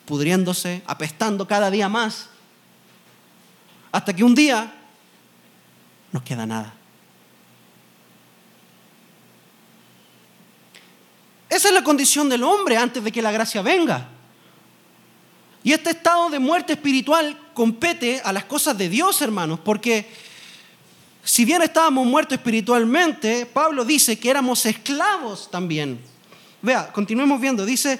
pudriéndose, 0.05 0.83
apestando 0.86 1.48
cada 1.48 1.71
día 1.71 1.89
más, 1.89 2.29
hasta 3.91 4.13
que 4.13 4.24
un 4.24 4.36
día 4.36 4.74
no 6.12 6.24
queda 6.24 6.45
nada. 6.45 6.74
Esa 11.50 11.67
es 11.67 11.74
la 11.74 11.83
condición 11.83 12.29
del 12.29 12.43
hombre 12.43 12.77
antes 12.77 13.03
de 13.03 13.12
que 13.12 13.21
la 13.21 13.31
gracia 13.31 13.62
venga. 13.62 14.07
Y 15.63 15.74
este 15.74 15.91
estado 15.91 16.29
de 16.29 16.39
muerte 16.39 16.74
espiritual 16.74 17.38
compete 17.53 18.21
a 18.24 18.31
las 18.31 18.45
cosas 18.45 18.77
de 18.77 18.89
Dios, 18.89 19.21
hermanos, 19.21 19.60
porque 19.60 20.10
si 21.23 21.45
bien 21.45 21.61
estábamos 21.61 22.05
muertos 22.07 22.37
espiritualmente, 22.37 23.45
Pablo 23.45 23.85
dice 23.85 24.17
que 24.17 24.29
éramos 24.29 24.65
esclavos 24.65 25.49
también. 25.51 25.99
Vea, 26.61 26.91
continuemos 26.91 27.39
viendo, 27.39 27.65
dice, 27.65 27.99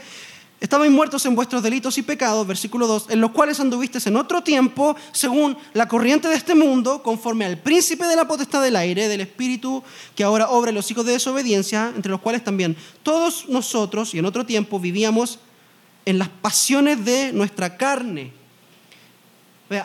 estabais 0.60 0.92
muertos 0.92 1.26
en 1.26 1.36
vuestros 1.36 1.62
delitos 1.62 1.98
y 1.98 2.04
pecados, 2.04 2.46
versículo 2.46 2.88
2, 2.88 3.08
en 3.10 3.22
los 3.22 3.32
cuales 3.32 3.60
anduvisteis 3.60 4.06
en 4.08 4.16
otro 4.16 4.42
tiempo, 4.42 4.96
según 5.12 5.58
la 5.74 5.88
corriente 5.88 6.28
de 6.28 6.36
este 6.36 6.56
mundo, 6.56 7.02
conforme 7.04 7.46
al 7.46 7.58
príncipe 7.58 8.06
de 8.06 8.16
la 8.16 8.28
potestad 8.28 8.62
del 8.62 8.76
aire, 8.76 9.08
del 9.08 9.22
espíritu 9.22 9.84
que 10.16 10.24
ahora 10.24 10.50
obra 10.50 10.70
en 10.70 10.76
los 10.76 10.90
hijos 10.90 11.06
de 11.06 11.14
desobediencia, 11.14 11.92
entre 11.96 12.12
los 12.12 12.22
cuales 12.22 12.44
también 12.44 12.76
todos 13.04 13.50
nosotros 13.50 14.14
y 14.14 14.20
en 14.20 14.26
otro 14.26 14.46
tiempo 14.46 14.80
vivíamos 14.80 15.40
en 16.06 16.18
las 16.18 16.30
pasiones 16.30 17.04
de 17.06 17.32
nuestra 17.34 17.78
carne. 17.78 18.34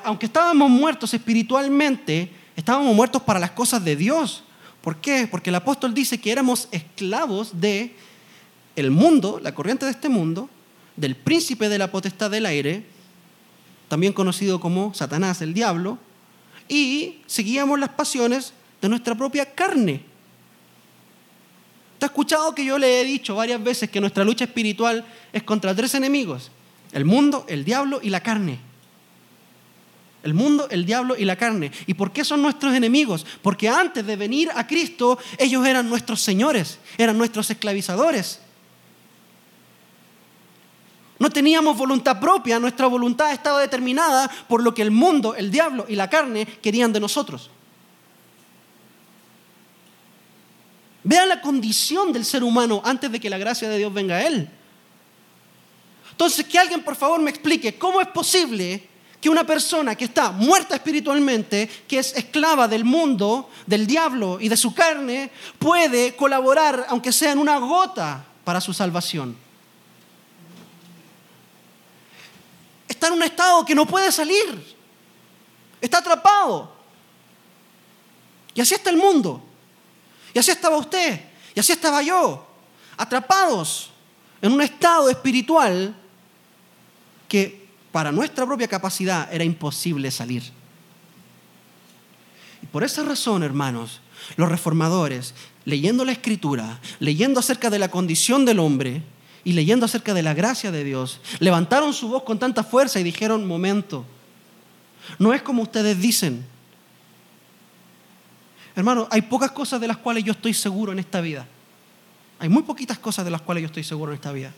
aunque 0.05 0.27
estábamos 0.27 0.69
muertos 0.69 1.15
espiritualmente, 1.15 2.31
estábamos 2.57 2.95
muertos 2.97 3.23
para 3.23 3.39
las 3.39 3.53
cosas 3.53 3.85
de 3.85 3.95
Dios. 3.95 4.43
¿Por 4.81 4.97
qué? 4.97 5.29
Porque 5.31 5.51
el 5.51 5.57
apóstol 5.57 5.95
dice 5.95 6.19
que 6.19 6.33
éramos 6.33 6.69
esclavos 6.71 7.61
de 7.61 7.95
el 8.75 8.91
mundo, 8.91 9.41
la 9.43 9.55
corriente 9.55 9.85
de 9.85 9.93
este 9.93 10.09
mundo, 10.09 10.49
del 10.97 11.15
príncipe 11.15 11.69
de 11.69 11.79
la 11.79 11.91
potestad 11.91 12.31
del 12.31 12.47
aire, 12.47 12.85
también 13.89 14.13
conocido 14.13 14.61
como 14.61 14.93
Satanás, 14.95 15.43
el 15.43 15.55
diablo, 15.55 15.99
y 16.69 17.21
seguíamos 17.27 17.79
las 17.79 17.91
pasiones 17.91 18.53
de 18.81 18.89
nuestra 18.89 19.15
propia 19.15 19.55
carne. 19.55 20.03
¿Te 21.99 22.05
has 22.05 22.11
escuchado 22.11 22.55
que 22.55 22.65
yo 22.65 22.79
le 22.79 23.01
he 23.01 23.05
dicho 23.05 23.37
varias 23.37 23.63
veces 23.63 23.89
que 23.89 24.01
nuestra 24.01 24.25
lucha 24.25 24.45
espiritual 24.45 25.05
es 25.33 25.43
contra 25.43 25.75
tres 25.75 25.95
enemigos? 25.95 26.51
El 26.93 27.05
mundo, 27.05 27.47
el 27.49 27.65
diablo 27.65 28.01
y 28.03 28.11
la 28.11 28.21
carne. 28.21 28.59
El 30.27 30.35
mundo, 30.35 30.67
el 30.71 30.85
diablo 30.85 31.15
y 31.17 31.25
la 31.25 31.37
carne. 31.37 31.71
¿Y 31.87 31.95
por 31.95 32.11
qué 32.11 32.25
son 32.25 32.43
nuestros 32.43 32.75
enemigos? 32.75 33.25
Porque 33.43 33.69
antes 33.69 34.05
de 34.05 34.17
venir 34.17 34.51
a 34.57 34.67
Cristo, 34.67 35.21
ellos 35.39 35.65
eran 35.65 35.89
nuestros 35.89 36.21
señores, 36.21 36.81
eran 36.99 37.17
nuestros 37.17 37.49
esclavizadores. 37.49 38.41
No 41.21 41.31
teníamos 41.31 41.79
voluntad 41.79 42.19
propia, 42.19 42.59
nuestra 42.59 42.89
voluntad 42.89 43.31
estaba 43.31 43.61
determinada 43.61 44.29
por 44.49 44.65
lo 44.65 44.75
que 44.75 44.83
el 44.83 44.91
mundo, 44.91 45.37
el 45.37 45.49
diablo 45.53 45.87
y 45.89 45.95
la 45.95 46.11
carne 46.11 46.45
querían 46.45 46.93
de 46.93 46.99
nosotros. 46.99 47.49
Vean 51.05 51.29
la 51.29 51.41
condición 51.41 52.13
del 52.13 52.25
ser 52.25 52.43
humano 52.43 52.83
antes 52.85 53.13
de 53.13 53.21
que 53.21 53.31
la 53.31 53.39
gracia 53.39 53.69
de 53.69 53.79
Dios 53.79 53.95
venga 53.95 54.17
a 54.17 54.27
él. 54.27 54.51
Entonces, 56.11 56.45
que 56.47 56.59
alguien 56.59 56.83
por 56.83 56.97
favor 56.97 57.21
me 57.21 57.31
explique 57.31 57.79
cómo 57.79 58.01
es 58.01 58.09
posible 58.09 58.89
que 59.27 59.31
una 59.31 59.45
persona 59.45 59.97
que 59.97 60.05
está 60.05 60.31
muerta 60.31 60.77
espiritualmente, 60.77 61.69
que 61.89 61.99
es 61.99 62.17
esclava 62.17 62.69
del 62.69 62.85
mundo, 62.85 63.51
del 63.67 63.85
diablo 63.85 64.39
y 64.41 64.49
de 64.49 64.57
su 64.57 64.73
carne, 64.73 65.33
puede 65.59 66.15
colaborar, 66.15 66.87
aunque 66.91 67.11
sea 67.11 67.33
en 67.33 67.41
una 67.41 67.59
gota, 67.59 68.25
para 68.45 68.61
su 68.61 68.73
salvación. 68.73 69.37
Está 72.87 73.09
en 73.09 73.15
un 73.15 73.25
estado 73.25 73.65
que 73.65 73.75
no 73.75 73.85
puede 73.85 74.13
salir. 74.13 74.77
Está 75.81 75.99
atrapado. 75.99 76.73
Y 78.55 78.61
así 78.61 78.75
está 78.75 78.91
el 78.91 78.97
mundo. 78.97 79.43
Y 80.35 80.39
así 80.39 80.53
estaba 80.53 80.77
usted, 80.77 81.21
y 81.53 81.59
así 81.59 81.73
estaba 81.73 82.01
yo, 82.01 82.47
atrapados 82.97 83.91
en 84.41 84.53
un 84.53 84.63
estado 84.63 85.11
espiritual 85.11 85.97
que 87.29 87.66
para 87.97 88.13
nuestra 88.13 88.45
propia 88.45 88.69
capacidad 88.69 89.27
era 89.33 89.43
imposible 89.43 90.11
salir. 90.11 90.43
Y 92.63 92.67
por 92.67 92.85
esa 92.85 93.03
razón, 93.03 93.43
hermanos, 93.43 94.03
los 94.37 94.51
reformadores, 94.51 95.33
leyendo 95.65 96.05
la 96.05 96.13
escritura, 96.13 96.79
leyendo 97.01 97.41
acerca 97.41 97.71
de 97.71 97.79
la 97.79 97.91
condición 97.91 98.45
del 98.45 98.59
hombre 98.59 99.01
y 99.45 99.55
leyendo 99.55 99.87
acerca 99.87 100.13
de 100.13 100.23
la 100.23 100.35
gracia 100.35 100.71
de 100.71 100.85
Dios, 100.85 101.23
levantaron 101.39 101.95
su 101.95 102.09
voz 102.09 102.25
con 102.25 102.39
tanta 102.39 102.63
fuerza 102.65 103.01
y 103.01 103.03
dijeron, 103.03 103.47
momento, 103.47 104.05
no 105.19 105.33
es 105.33 105.41
como 105.41 105.63
ustedes 105.63 105.99
dicen, 105.99 106.45
Hermano, 108.75 109.09
hay 109.11 109.23
pocas 109.23 109.53
cosas 109.53 109.81
de 109.81 109.89
las 109.89 109.97
cuales 109.97 110.23
yo 110.23 110.33
estoy 110.33 110.53
seguro 110.53 110.93
en 110.93 110.99
esta 110.99 111.23
vida. 111.23 111.47
Hay 112.41 112.51
muy 112.51 112.63
poquitas 112.63 112.99
cosas 112.99 113.25
de 113.25 113.31
las 113.31 113.41
cuales 113.41 113.63
yo 113.63 113.69
estoy 113.69 113.85
seguro 113.85 114.13
en 114.13 114.17
esta 114.17 114.33
vida. 114.33 114.53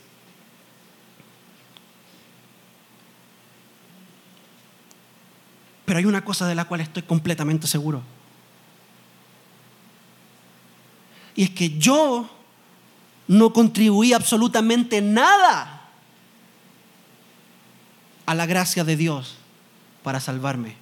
Pero 5.89 5.97
hay 5.97 6.05
una 6.05 6.23
cosa 6.23 6.45
de 6.45 6.53
la 6.53 6.65
cual 6.65 6.81
estoy 6.81 7.01
completamente 7.01 7.65
seguro. 7.65 8.03
Y 11.35 11.45
es 11.45 11.49
que 11.49 11.79
yo 11.79 12.29
no 13.27 13.51
contribuí 13.51 14.13
absolutamente 14.13 15.01
nada 15.01 15.89
a 18.27 18.35
la 18.35 18.45
gracia 18.45 18.83
de 18.83 18.97
Dios 18.97 19.37
para 20.03 20.19
salvarme. 20.19 20.75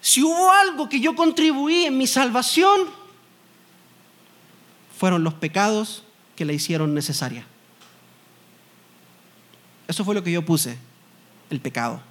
Si 0.00 0.22
hubo 0.22 0.50
algo 0.52 0.88
que 0.88 1.00
yo 1.00 1.14
contribuí 1.14 1.84
en 1.84 1.98
mi 1.98 2.06
salvación, 2.06 2.88
fueron 4.98 5.22
los 5.22 5.34
pecados 5.34 6.02
que 6.34 6.46
la 6.46 6.54
hicieron 6.54 6.94
necesaria. 6.94 7.44
Eso 9.86 10.02
fue 10.02 10.14
lo 10.14 10.24
que 10.24 10.32
yo 10.32 10.46
puse, 10.46 10.78
el 11.54 11.60
pecado. 11.60 12.02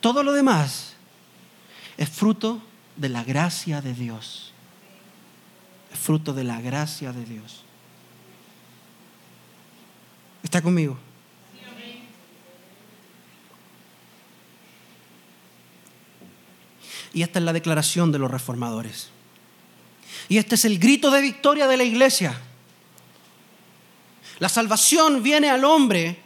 Todo 0.00 0.22
lo 0.22 0.32
demás 0.32 0.94
es 1.98 2.08
fruto 2.08 2.62
de 2.96 3.10
la 3.10 3.24
gracia 3.24 3.82
de 3.82 3.92
Dios. 3.92 4.52
Es 5.92 5.98
fruto 5.98 6.32
de 6.32 6.44
la 6.44 6.60
gracia 6.60 7.12
de 7.12 7.24
Dios. 7.24 7.64
¿Está 10.42 10.62
conmigo? 10.62 10.96
Y 17.12 17.22
esta 17.22 17.40
es 17.40 17.44
la 17.44 17.52
declaración 17.52 18.12
de 18.12 18.20
los 18.20 18.30
reformadores. 18.30 19.08
Y 20.28 20.38
este 20.38 20.54
es 20.54 20.64
el 20.64 20.78
grito 20.78 21.10
de 21.10 21.20
victoria 21.20 21.66
de 21.66 21.76
la 21.76 21.82
iglesia. 21.82 22.40
La 24.40 24.48
salvación 24.48 25.22
viene 25.22 25.48
al 25.48 25.64
hombre 25.64 26.18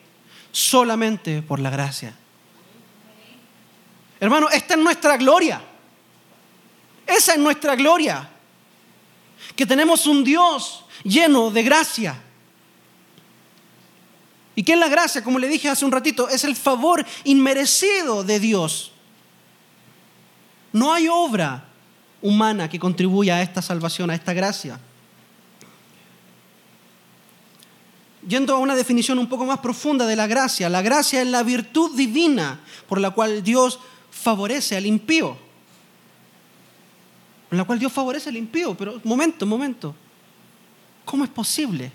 solamente 0.52 1.42
por 1.42 1.58
la 1.60 1.68
gracia. 1.68 2.14
Hermano, 4.20 4.48
esta 4.50 4.74
es 4.74 4.80
nuestra 4.80 5.16
gloria. 5.16 5.60
Esa 7.06 7.32
es 7.32 7.38
nuestra 7.38 7.74
gloria. 7.74 8.28
Que 9.56 9.66
tenemos 9.66 10.06
un 10.06 10.24
Dios 10.24 10.84
lleno 11.02 11.50
de 11.50 11.62
gracia. 11.64 12.22
¿Y 14.54 14.62
qué 14.62 14.74
es 14.74 14.78
la 14.78 14.88
gracia? 14.88 15.24
Como 15.24 15.40
le 15.40 15.48
dije 15.48 15.68
hace 15.68 15.84
un 15.84 15.90
ratito, 15.90 16.28
es 16.28 16.44
el 16.44 16.54
favor 16.54 17.04
inmerecido 17.24 18.22
de 18.22 18.38
Dios. 18.38 18.92
No 20.72 20.92
hay 20.92 21.08
obra 21.08 21.64
humana 22.22 22.68
que 22.68 22.78
contribuya 22.78 23.36
a 23.36 23.42
esta 23.42 23.60
salvación, 23.60 24.10
a 24.10 24.14
esta 24.14 24.32
gracia. 24.32 24.78
Yendo 28.26 28.54
a 28.54 28.58
una 28.58 28.74
definición 28.74 29.18
un 29.18 29.28
poco 29.28 29.44
más 29.44 29.58
profunda 29.58 30.06
de 30.06 30.16
la 30.16 30.26
gracia, 30.26 30.68
la 30.68 30.82
gracia 30.82 31.20
es 31.20 31.28
la 31.28 31.42
virtud 31.42 31.94
divina 31.94 32.60
por 32.88 33.00
la 33.00 33.10
cual 33.10 33.42
Dios 33.42 33.78
favorece 34.10 34.76
al 34.76 34.86
impío. 34.86 35.36
Por 37.48 37.58
la 37.58 37.64
cual 37.64 37.78
Dios 37.78 37.92
favorece 37.92 38.30
al 38.30 38.36
impío. 38.36 38.74
Pero, 38.74 39.00
momento, 39.04 39.44
momento. 39.44 39.94
¿Cómo 41.04 41.24
es 41.24 41.30
posible 41.30 41.92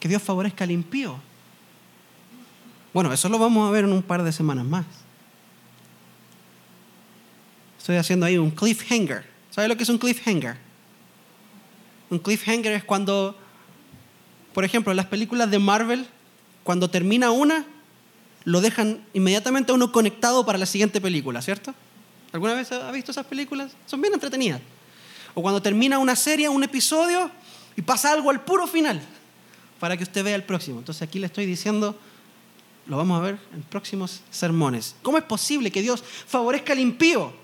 que 0.00 0.08
Dios 0.08 0.22
favorezca 0.22 0.64
al 0.64 0.70
impío? 0.70 1.18
Bueno, 2.94 3.12
eso 3.12 3.28
lo 3.28 3.38
vamos 3.38 3.68
a 3.68 3.70
ver 3.70 3.84
en 3.84 3.92
un 3.92 4.02
par 4.02 4.22
de 4.22 4.32
semanas 4.32 4.64
más. 4.64 4.86
Estoy 7.78 7.96
haciendo 7.96 8.24
ahí 8.26 8.38
un 8.38 8.50
cliffhanger. 8.50 9.26
¿Sabe 9.50 9.68
lo 9.68 9.76
que 9.76 9.82
es 9.82 9.88
un 9.88 9.98
cliffhanger? 9.98 10.56
Un 12.10 12.18
cliffhanger 12.18 12.72
es 12.72 12.84
cuando 12.84 13.36
por 14.52 14.64
ejemplo, 14.64 14.92
las 14.94 15.06
películas 15.06 15.50
de 15.50 15.58
Marvel, 15.58 16.06
cuando 16.62 16.90
termina 16.90 17.30
una, 17.30 17.64
lo 18.44 18.60
dejan 18.60 19.04
inmediatamente 19.14 19.72
a 19.72 19.74
uno 19.74 19.92
conectado 19.92 20.44
para 20.44 20.58
la 20.58 20.66
siguiente 20.66 21.00
película, 21.00 21.40
¿cierto? 21.42 21.74
¿Alguna 22.32 22.54
vez 22.54 22.72
ha 22.72 22.90
visto 22.90 23.10
esas 23.10 23.26
películas? 23.26 23.72
Son 23.86 24.00
bien 24.00 24.14
entretenidas. 24.14 24.60
O 25.34 25.42
cuando 25.42 25.62
termina 25.62 25.98
una 25.98 26.16
serie, 26.16 26.48
un 26.48 26.62
episodio, 26.64 27.30
y 27.76 27.82
pasa 27.82 28.12
algo 28.12 28.30
al 28.30 28.40
puro 28.42 28.66
final, 28.66 29.00
para 29.80 29.96
que 29.96 30.02
usted 30.02 30.24
vea 30.24 30.34
el 30.34 30.44
próximo. 30.44 30.78
Entonces 30.78 31.02
aquí 31.02 31.18
le 31.18 31.26
estoy 31.26 31.46
diciendo, 31.46 31.98
lo 32.86 32.96
vamos 32.96 33.18
a 33.18 33.24
ver 33.24 33.38
en 33.54 33.62
próximos 33.62 34.20
sermones. 34.30 34.96
¿Cómo 35.02 35.18
es 35.18 35.24
posible 35.24 35.70
que 35.70 35.82
Dios 35.82 36.02
favorezca 36.26 36.72
al 36.72 36.80
impío? 36.80 37.41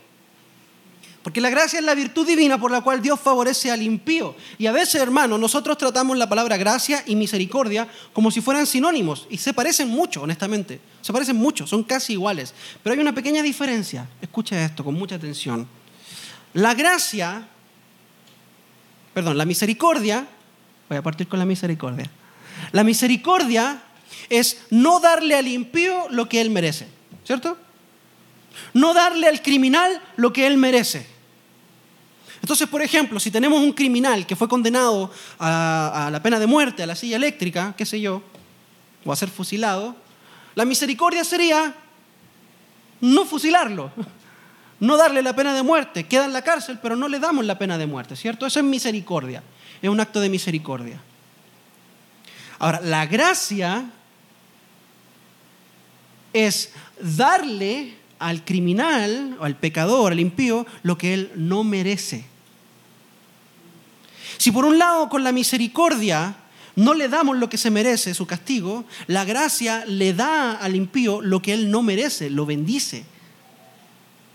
Porque 1.29 1.43
la 1.43 1.51
gracia 1.51 1.79
es 1.79 1.85
la 1.85 1.95
virtud 1.95 2.27
divina 2.27 2.59
por 2.59 2.71
la 2.71 2.81
cual 2.81 3.03
Dios 3.03 3.21
favorece 3.21 3.71
al 3.71 3.83
impío. 3.83 4.35
Y 4.57 4.65
a 4.65 4.73
veces, 4.73 4.95
hermanos, 4.95 5.39
nosotros 5.39 5.77
tratamos 5.77 6.17
la 6.17 6.27
palabra 6.27 6.57
gracia 6.57 7.05
y 7.05 7.17
misericordia 7.17 7.87
como 8.15 8.31
si 8.31 8.41
fueran 8.41 8.67
sinónimos. 8.67 9.27
Y 9.29 9.37
se 9.37 9.53
parecen 9.53 9.91
mucho, 9.91 10.23
honestamente. 10.23 10.81
Se 11.03 11.13
parecen 11.13 11.37
mucho, 11.37 11.67
son 11.67 11.83
casi 11.83 12.15
iguales. 12.15 12.55
Pero 12.83 12.95
hay 12.95 13.01
una 13.01 13.15
pequeña 13.15 13.43
diferencia. 13.43 14.09
Escucha 14.23 14.65
esto 14.65 14.83
con 14.83 14.95
mucha 14.95 15.17
atención. 15.17 15.69
La 16.55 16.73
gracia, 16.73 17.47
perdón, 19.13 19.37
la 19.37 19.45
misericordia, 19.45 20.27
voy 20.89 20.97
a 20.97 21.03
partir 21.03 21.29
con 21.29 21.39
la 21.39 21.45
misericordia. 21.45 22.11
La 22.73 22.85
misericordia 22.85 23.83
es 24.31 24.63
no 24.71 24.99
darle 24.99 25.35
al 25.35 25.47
impío 25.47 26.07
lo 26.09 26.27
que 26.27 26.41
él 26.41 26.49
merece. 26.49 26.89
¿Cierto? 27.23 27.59
no 28.73 28.95
darle 28.95 29.29
al 29.29 29.43
criminal 29.43 30.01
lo 30.17 30.33
que 30.33 30.47
él 30.47 30.57
merece. 30.57 31.18
Entonces, 32.49 32.69
por 32.71 32.81
ejemplo, 32.81 33.21
si 33.21 33.31
tenemos 33.31 33.61
un 33.61 33.75
criminal 33.75 34.25
que 34.25 34.35
fue 34.35 34.49
condenado 34.49 35.11
a, 35.39 36.09
la 36.11 36.23
pena 36.23 36.39
de 36.39 36.47
muerte, 36.47 36.83
a 36.83 36.87
la 36.87 36.97
silla 36.97 37.17
eléctrica, 37.17 37.75
qué 37.77 37.85
sé 37.85 38.01
yo, 38.01 38.23
o 39.05 39.13
a 39.13 39.17
ser 39.17 39.29
fusilado, 39.29 39.95
la 40.55 40.65
misericordia 40.65 41.25
sería 41.25 41.75
no 43.03 43.27
fusilarlo, 43.27 43.93
no 44.81 44.97
darle 44.97 45.21
la 45.21 45.37
pena 45.37 45.53
de 45.53 45.63
muerte, 45.63 46.07
queda 46.07 46.25
en 46.25 46.33
la 46.33 46.41
cárcel, 46.41 46.79
pero 46.81 46.97
no 46.97 47.07
le 47.07 47.19
damos 47.19 47.45
la 47.45 47.59
pena 47.59 47.77
de 47.77 47.87
muerte, 47.87 48.17
¿cierto? 48.17 48.47
Eso 48.47 48.61
es 48.61 48.65
misericordia, 48.65 49.43
es 49.83 49.91
un 49.91 50.01
acto 50.01 50.19
de 50.19 50.31
misericordia. 50.31 50.99
Ahora, 52.61 52.81
la 52.81 53.05
gracia 53.05 53.91
es 56.33 56.73
darle 56.99 57.93
al 58.19 58.43
criminal 58.43 59.37
o 59.39 59.45
al 59.45 59.57
pecador, 59.57 60.13
al 60.13 60.21
impío, 60.21 60.67
lo 60.83 60.97
que 60.97 61.13
él 61.13 61.31
no 61.37 61.63
merece. 61.63 62.38
Si 64.39 64.51
por 64.51 64.65
un 64.65 64.79
lado 64.79 65.09
con 65.09 65.23
la 65.23 65.33
misericordia 65.33 66.37
no 66.77 66.95
le 66.95 67.09
damos 67.09 67.37
lo 67.37 67.49
que 67.49 67.59
se 67.59 67.71
merece, 67.71 68.15
su 68.15 68.27
castigo, 68.27 68.85
la 69.09 69.25
gracia 69.25 69.85
le 69.85 70.15
da 70.15 70.53
al 70.53 70.77
impío 70.77 71.21
lo 71.21 71.43
que 71.43 71.53
él 71.53 71.71
no 71.71 71.83
merece, 71.83 72.31
lo 72.31 72.47
bendice. 72.47 73.05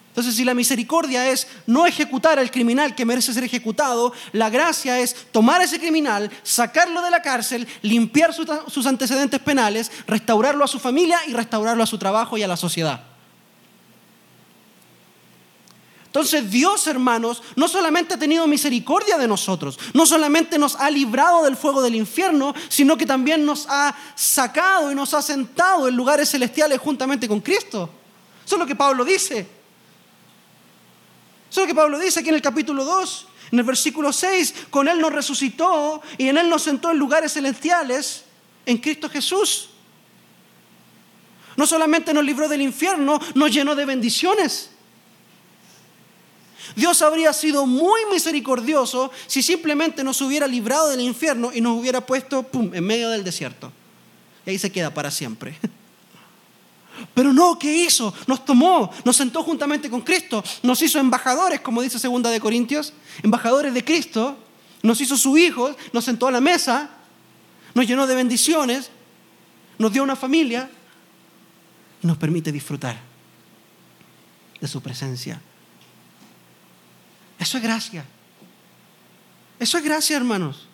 Entonces, 0.10 0.36
si 0.36 0.44
la 0.44 0.54
misericordia 0.54 1.32
es 1.32 1.48
no 1.66 1.88
ejecutar 1.88 2.38
al 2.38 2.52
criminal 2.52 2.94
que 2.94 3.06
merece 3.06 3.34
ser 3.34 3.46
ejecutado, 3.46 4.14
la 4.32 4.52
gracia 4.52 5.00
es 5.00 5.16
tomar 5.32 5.62
a 5.62 5.64
ese 5.64 5.80
criminal, 5.80 6.30
sacarlo 6.44 7.02
de 7.02 7.10
la 7.10 7.24
cárcel, 7.24 7.68
limpiar 7.82 8.32
sus 8.34 8.86
antecedentes 8.86 9.40
penales, 9.40 9.90
restaurarlo 10.06 10.66
a 10.66 10.68
su 10.68 10.78
familia 10.78 11.18
y 11.28 11.34
restaurarlo 11.34 11.82
a 11.82 11.88
su 11.88 11.98
trabajo 11.98 12.38
y 12.38 12.44
a 12.44 12.48
la 12.48 12.58
sociedad. 12.58 13.13
Entonces 16.14 16.52
Dios, 16.52 16.86
hermanos, 16.86 17.42
no 17.56 17.68
solamente 17.68 18.14
ha 18.14 18.20
tenido 18.20 18.46
misericordia 18.46 19.18
de 19.18 19.28
nosotros, 19.28 19.80
no 19.96 20.06
solamente 20.06 20.60
nos 20.60 20.76
ha 20.76 20.92
librado 20.92 21.44
del 21.44 21.58
fuego 21.58 21.82
del 21.82 21.96
infierno, 21.96 22.54
sino 22.70 22.96
que 22.96 23.08
también 23.08 23.44
nos 23.44 23.66
ha 23.68 23.96
sacado 24.14 24.92
y 24.92 24.96
nos 24.96 25.16
ha 25.16 25.24
sentado 25.24 25.88
en 25.88 25.96
lugares 25.96 26.30
celestiales 26.30 26.80
juntamente 26.80 27.28
con 27.28 27.40
Cristo. 27.40 27.90
Eso 28.46 28.56
es 28.58 28.60
lo 28.60 28.68
que 28.68 28.76
Pablo 28.76 29.04
dice. 29.04 29.40
Eso 31.50 31.62
es 31.62 31.64
lo 31.64 31.66
que 31.66 31.74
Pablo 31.74 31.98
dice 31.98 32.20
aquí 32.20 32.30
en 32.30 32.36
el 32.36 32.44
capítulo 32.44 32.86
2, 32.86 33.28
en 33.52 33.58
el 33.58 33.66
versículo 33.66 34.14
6, 34.14 34.68
con 34.70 34.88
Él 34.88 35.00
nos 35.00 35.14
resucitó 35.14 36.00
y 36.20 36.28
en 36.28 36.38
Él 36.38 36.48
nos 36.48 36.62
sentó 36.62 36.92
en 36.92 37.00
lugares 37.00 37.34
celestiales 37.34 38.26
en 38.68 38.78
Cristo 38.78 39.10
Jesús. 39.10 39.70
No 41.56 41.66
solamente 41.66 42.14
nos 42.14 42.24
libró 42.24 42.48
del 42.48 42.62
infierno, 42.62 43.20
nos 43.34 43.52
llenó 43.52 43.74
de 43.74 43.86
bendiciones. 43.86 44.73
Dios 46.76 47.02
habría 47.02 47.34
sido 47.34 47.66
muy 47.66 48.02
misericordioso 48.12 49.12
si 49.28 49.42
simplemente 49.44 50.04
nos 50.04 50.22
hubiera 50.22 50.48
librado 50.48 50.90
del 50.90 51.02
infierno 51.02 51.52
y 51.54 51.62
nos 51.62 51.78
hubiera 51.78 52.06
puesto 52.06 52.46
en 52.54 52.84
medio 52.84 53.10
del 53.10 53.24
desierto. 53.24 53.72
Y 54.46 54.52
ahí 54.52 54.60
se 54.60 54.72
queda 54.72 54.94
para 54.94 55.12
siempre. 55.12 55.58
Pero 57.14 57.34
no, 57.34 57.58
¿qué 57.58 57.76
hizo? 57.76 58.14
Nos 58.28 58.46
tomó, 58.46 58.92
nos 59.04 59.16
sentó 59.16 59.44
juntamente 59.44 59.90
con 59.90 60.02
Cristo, 60.02 60.44
nos 60.62 60.82
hizo 60.82 61.00
embajadores, 61.00 61.62
como 61.62 61.82
dice 61.82 62.00
segunda 62.00 62.30
de 62.30 62.40
Corintios, 62.40 62.94
embajadores 63.24 63.74
de 63.74 63.84
Cristo, 63.84 64.38
nos 64.82 65.02
hizo 65.02 65.18
su 65.18 65.38
hijo, 65.38 65.76
nos 65.92 66.06
sentó 66.06 66.28
a 66.28 66.32
la 66.32 66.42
mesa, 66.42 66.90
nos 67.74 67.88
llenó 67.88 68.06
de 68.06 68.16
bendiciones, 68.16 68.92
nos 69.78 69.92
dio 69.92 70.04
una 70.04 70.16
familia 70.16 70.70
y 72.02 72.08
nos 72.08 72.18
permite 72.18 72.52
disfrutar 72.52 73.00
de 74.60 74.68
su 74.68 74.82
presencia. 74.82 75.42
Eso 77.44 77.58
es 77.58 77.64
gracia. 77.64 78.06
Eso 79.60 79.78
es 79.78 79.84
gracia, 79.84 80.16
hermanos. 80.16 80.66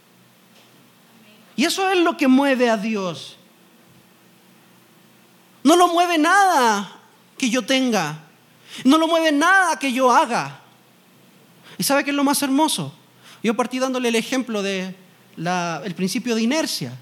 Y 1.56 1.66
eso 1.66 1.90
es 1.90 1.98
lo 1.98 2.16
que 2.16 2.28
mueve 2.28 2.70
a 2.70 2.78
Dios. 2.78 3.38
No 5.64 5.76
lo 5.76 5.88
mueve 5.88 6.20
nada 6.20 6.96
que 7.40 7.50
yo 7.50 7.64
tenga. 7.66 8.20
No 8.84 9.00
lo 9.00 9.08
mueve 9.08 9.32
nada 9.32 9.80
que 9.80 9.92
yo 9.92 10.12
haga. 10.12 10.60
¿Y 11.80 11.84
sabe 11.84 12.04
qué 12.04 12.12
es 12.12 12.16
lo 12.16 12.24
más 12.24 12.40
hermoso? 12.44 12.94
Yo 13.42 13.56
partí 13.56 13.80
dándole 13.80 14.10
el 14.10 14.16
ejemplo 14.16 14.62
del 14.62 14.96
el 15.38 15.96
principio 15.96 16.36
de 16.36 16.44
inercia. 16.44 16.96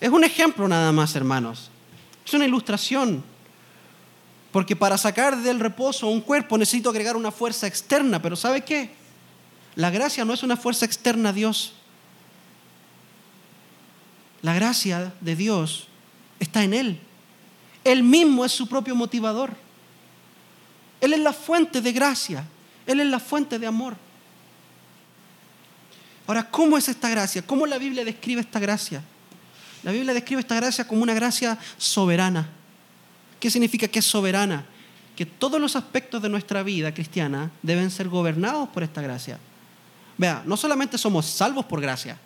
Es 0.00 0.10
un 0.10 0.22
ejemplo 0.22 0.68
nada 0.68 0.92
más, 0.92 1.16
hermanos. 1.16 1.70
Es 2.24 2.32
una 2.34 2.44
ilustración. 2.44 3.33
Porque 4.54 4.76
para 4.76 4.96
sacar 4.96 5.36
del 5.42 5.58
reposo 5.58 6.06
un 6.06 6.20
cuerpo 6.20 6.56
necesito 6.56 6.88
agregar 6.88 7.16
una 7.16 7.32
fuerza 7.32 7.66
externa. 7.66 8.22
Pero 8.22 8.36
¿sabe 8.36 8.60
qué? 8.60 8.88
La 9.74 9.90
gracia 9.90 10.24
no 10.24 10.32
es 10.32 10.44
una 10.44 10.56
fuerza 10.56 10.86
externa 10.86 11.30
a 11.30 11.32
Dios. 11.32 11.72
La 14.42 14.54
gracia 14.54 15.12
de 15.20 15.34
Dios 15.34 15.88
está 16.38 16.62
en 16.62 16.72
Él. 16.72 17.00
Él 17.82 18.04
mismo 18.04 18.44
es 18.44 18.52
su 18.52 18.68
propio 18.68 18.94
motivador. 18.94 19.50
Él 21.00 21.14
es 21.14 21.18
la 21.18 21.32
fuente 21.32 21.80
de 21.80 21.90
gracia. 21.92 22.44
Él 22.86 23.00
es 23.00 23.08
la 23.08 23.18
fuente 23.18 23.58
de 23.58 23.66
amor. 23.66 23.96
Ahora, 26.28 26.48
¿cómo 26.48 26.78
es 26.78 26.88
esta 26.88 27.08
gracia? 27.08 27.42
¿Cómo 27.42 27.66
la 27.66 27.78
Biblia 27.78 28.04
describe 28.04 28.42
esta 28.42 28.60
gracia? 28.60 29.02
La 29.82 29.90
Biblia 29.90 30.14
describe 30.14 30.42
esta 30.42 30.54
gracia 30.54 30.86
como 30.86 31.02
una 31.02 31.12
gracia 31.12 31.58
soberana. 31.76 32.48
¿Qué 33.44 33.50
significa 33.50 33.86
que 33.86 33.98
es 33.98 34.06
soberana? 34.06 34.64
Que 35.14 35.26
todos 35.26 35.60
los 35.60 35.76
aspectos 35.76 36.22
de 36.22 36.30
nuestra 36.30 36.62
vida 36.62 36.94
cristiana 36.94 37.50
deben 37.60 37.90
ser 37.90 38.08
gobernados 38.08 38.70
por 38.70 38.82
esta 38.82 39.02
gracia. 39.02 39.38
Vea, 40.16 40.42
no 40.46 40.56
solamente 40.56 40.96
somos 40.96 41.26
salvos 41.26 41.66
por 41.66 41.78
gracia, 41.78 42.16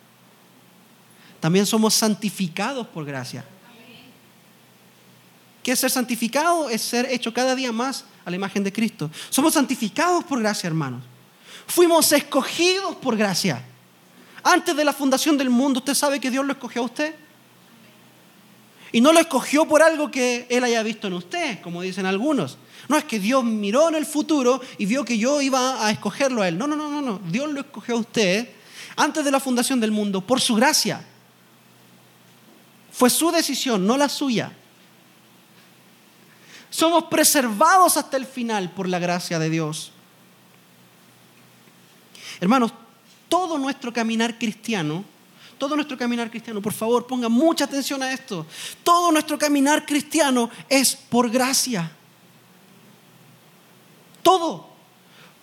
también 1.41 1.65
somos 1.65 1.93
santificados 1.93 2.87
por 2.87 3.03
gracia. 3.03 3.43
¿Qué 5.61 5.73
es 5.73 5.79
ser 5.81 5.91
santificado? 5.91 6.69
Es 6.69 6.83
ser 6.83 7.05
hecho 7.11 7.33
cada 7.33 7.53
día 7.53 7.73
más 7.73 8.05
a 8.23 8.29
la 8.29 8.37
imagen 8.37 8.63
de 8.63 8.71
Cristo. 8.71 9.11
Somos 9.29 9.55
santificados 9.55 10.23
por 10.23 10.39
gracia, 10.39 10.67
hermanos. 10.67 11.03
Fuimos 11.67 12.09
escogidos 12.13 12.95
por 12.95 13.17
gracia. 13.17 13.61
Antes 14.41 14.73
de 14.73 14.85
la 14.85 14.93
fundación 14.93 15.37
del 15.37 15.49
mundo, 15.49 15.79
¿usted 15.79 15.95
sabe 15.95 16.21
que 16.21 16.31
Dios 16.31 16.45
lo 16.45 16.53
escogió 16.53 16.81
a 16.81 16.85
usted? 16.85 17.13
Y 18.91 19.01
no 19.01 19.13
lo 19.13 19.19
escogió 19.19 19.67
por 19.67 19.81
algo 19.83 20.09
que 20.09 20.47
Él 20.49 20.63
haya 20.63 20.81
visto 20.83 21.07
en 21.07 21.13
usted, 21.13 21.61
como 21.61 21.81
dicen 21.81 22.05
algunos. 22.05 22.57
No 22.87 22.97
es 22.97 23.03
que 23.03 23.19
Dios 23.19 23.43
miró 23.43 23.89
en 23.89 23.95
el 23.95 24.05
futuro 24.05 24.61
y 24.77 24.85
vio 24.85 25.05
que 25.05 25.17
yo 25.17 25.41
iba 25.41 25.85
a 25.85 25.91
escogerlo 25.91 26.41
a 26.41 26.47
Él. 26.47 26.57
No, 26.57 26.65
no, 26.65 26.75
no, 26.75 26.89
no, 26.89 27.01
no. 27.01 27.19
Dios 27.29 27.51
lo 27.51 27.61
escogió 27.61 27.95
a 27.95 27.99
usted 27.99 28.49
antes 28.95 29.23
de 29.23 29.31
la 29.31 29.39
fundación 29.39 29.79
del 29.79 29.91
mundo 29.91 30.21
por 30.21 30.41
su 30.41 30.55
gracia. 30.55 31.05
Fue 32.91 33.09
su 33.09 33.31
decisión, 33.31 33.85
no 33.85 33.95
la 33.95 34.09
suya. 34.09 34.51
Somos 36.69 37.05
preservados 37.05 37.97
hasta 37.97 38.17
el 38.17 38.25
final 38.25 38.71
por 38.71 38.87
la 38.87 38.99
gracia 38.99 39.39
de 39.39 39.49
Dios. 39.49 39.91
Hermanos, 42.41 42.73
todo 43.27 43.57
nuestro 43.57 43.93
caminar 43.93 44.37
cristiano, 44.37 45.03
todo 45.59 45.75
nuestro 45.75 45.97
caminar 45.97 46.31
cristiano, 46.31 46.61
por 46.61 46.73
favor, 46.73 47.05
ponga 47.05 47.29
mucha 47.29 47.65
atención 47.65 48.01
a 48.01 48.11
esto. 48.11 48.47
Todo 48.83 49.11
nuestro 49.11 49.37
caminar 49.37 49.85
cristiano 49.85 50.49
es 50.67 50.95
por 50.95 51.29
gracia. 51.29 51.91
Todo. 54.23 54.67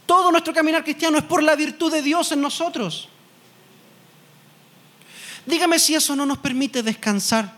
Todo 0.06 0.32
nuestro 0.32 0.52
caminar 0.52 0.82
cristiano 0.82 1.18
es 1.18 1.24
por 1.24 1.42
la 1.42 1.54
virtud 1.54 1.92
de 1.92 2.02
Dios 2.02 2.32
en 2.32 2.40
nosotros. 2.40 3.08
Dígame 5.44 5.78
si 5.78 5.94
eso 5.94 6.16
no 6.16 6.26
nos 6.26 6.38
permite 6.38 6.82
descansar. 6.82 7.54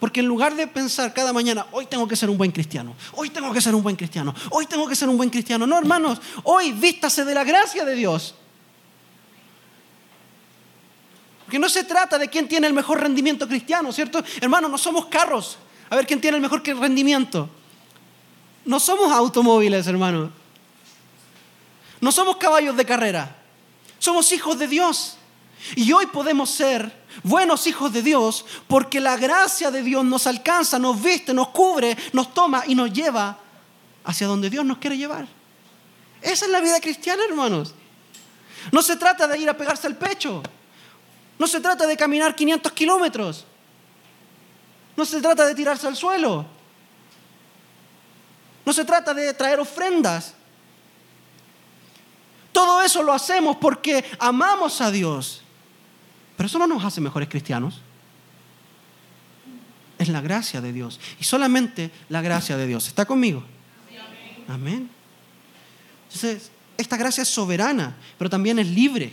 Porque 0.00 0.20
en 0.20 0.26
lugar 0.26 0.54
de 0.54 0.66
pensar 0.66 1.14
cada 1.14 1.32
mañana, 1.32 1.66
hoy 1.72 1.86
tengo 1.86 2.06
que 2.06 2.16
ser 2.16 2.28
un 2.28 2.36
buen 2.36 2.50
cristiano, 2.50 2.94
hoy 3.12 3.30
tengo 3.30 3.52
que 3.52 3.60
ser 3.60 3.74
un 3.74 3.82
buen 3.82 3.96
cristiano, 3.96 4.34
hoy 4.50 4.66
tengo 4.66 4.86
que 4.86 4.96
ser 4.96 5.08
un 5.08 5.16
buen 5.16 5.30
cristiano. 5.30 5.66
No, 5.66 5.78
hermanos, 5.78 6.20
hoy 6.42 6.72
vístase 6.72 7.24
de 7.24 7.34
la 7.34 7.44
gracia 7.44 7.84
de 7.84 7.94
Dios. 7.94 8.34
Porque 11.54 11.62
no 11.62 11.68
se 11.68 11.84
trata 11.84 12.18
de 12.18 12.26
quién 12.26 12.48
tiene 12.48 12.66
el 12.66 12.72
mejor 12.72 13.00
rendimiento 13.00 13.46
cristiano, 13.46 13.92
¿cierto? 13.92 14.24
Hermanos, 14.40 14.68
no 14.72 14.76
somos 14.76 15.06
carros. 15.06 15.56
A 15.88 15.94
ver 15.94 16.04
quién 16.04 16.20
tiene 16.20 16.38
el 16.38 16.42
mejor 16.42 16.64
rendimiento. 16.66 17.48
No 18.64 18.80
somos 18.80 19.12
automóviles, 19.12 19.86
hermanos. 19.86 20.32
No 22.00 22.10
somos 22.10 22.38
caballos 22.38 22.76
de 22.76 22.84
carrera. 22.84 23.36
Somos 24.00 24.32
hijos 24.32 24.58
de 24.58 24.66
Dios. 24.66 25.16
Y 25.76 25.92
hoy 25.92 26.06
podemos 26.06 26.50
ser 26.50 26.92
buenos 27.22 27.68
hijos 27.68 27.92
de 27.92 28.02
Dios 28.02 28.44
porque 28.66 28.98
la 28.98 29.16
gracia 29.16 29.70
de 29.70 29.84
Dios 29.84 30.04
nos 30.04 30.26
alcanza, 30.26 30.80
nos 30.80 31.00
viste, 31.00 31.32
nos 31.32 31.50
cubre, 31.50 31.96
nos 32.12 32.34
toma 32.34 32.64
y 32.66 32.74
nos 32.74 32.92
lleva 32.92 33.38
hacia 34.02 34.26
donde 34.26 34.50
Dios 34.50 34.64
nos 34.64 34.78
quiere 34.78 34.96
llevar. 34.96 35.28
Esa 36.20 36.46
es 36.46 36.50
la 36.50 36.60
vida 36.60 36.80
cristiana, 36.80 37.22
hermanos. 37.28 37.76
No 38.72 38.82
se 38.82 38.96
trata 38.96 39.28
de 39.28 39.38
ir 39.38 39.48
a 39.48 39.56
pegarse 39.56 39.86
al 39.86 39.96
pecho. 39.96 40.42
No 41.38 41.46
se 41.46 41.60
trata 41.60 41.86
de 41.86 41.96
caminar 41.96 42.34
500 42.34 42.72
kilómetros. 42.72 43.44
No 44.96 45.04
se 45.04 45.20
trata 45.20 45.46
de 45.46 45.54
tirarse 45.54 45.86
al 45.86 45.96
suelo. 45.96 46.46
No 48.64 48.72
se 48.72 48.84
trata 48.84 49.12
de 49.12 49.34
traer 49.34 49.60
ofrendas. 49.60 50.34
Todo 52.52 52.82
eso 52.82 53.02
lo 53.02 53.12
hacemos 53.12 53.56
porque 53.56 54.04
amamos 54.18 54.80
a 54.80 54.90
Dios 54.90 55.44
pero 56.36 56.46
eso 56.46 56.58
no 56.58 56.66
nos 56.66 56.84
hace 56.84 57.00
mejores 57.00 57.28
cristianos. 57.28 57.80
Es 59.98 60.08
la 60.08 60.20
gracia 60.20 60.60
de 60.60 60.72
Dios. 60.72 60.98
Y 61.20 61.24
solamente 61.24 61.90
la 62.08 62.20
gracia 62.20 62.56
de 62.56 62.66
Dios. 62.66 62.88
¿Está 62.88 63.04
conmigo? 63.04 63.44
Amén. 64.48 64.90
Entonces, 66.08 66.50
esta 66.76 66.96
gracia 66.96 67.22
es 67.22 67.28
soberana, 67.28 67.96
pero 68.18 68.28
también 68.28 68.58
es 68.58 68.66
libre. 68.66 69.12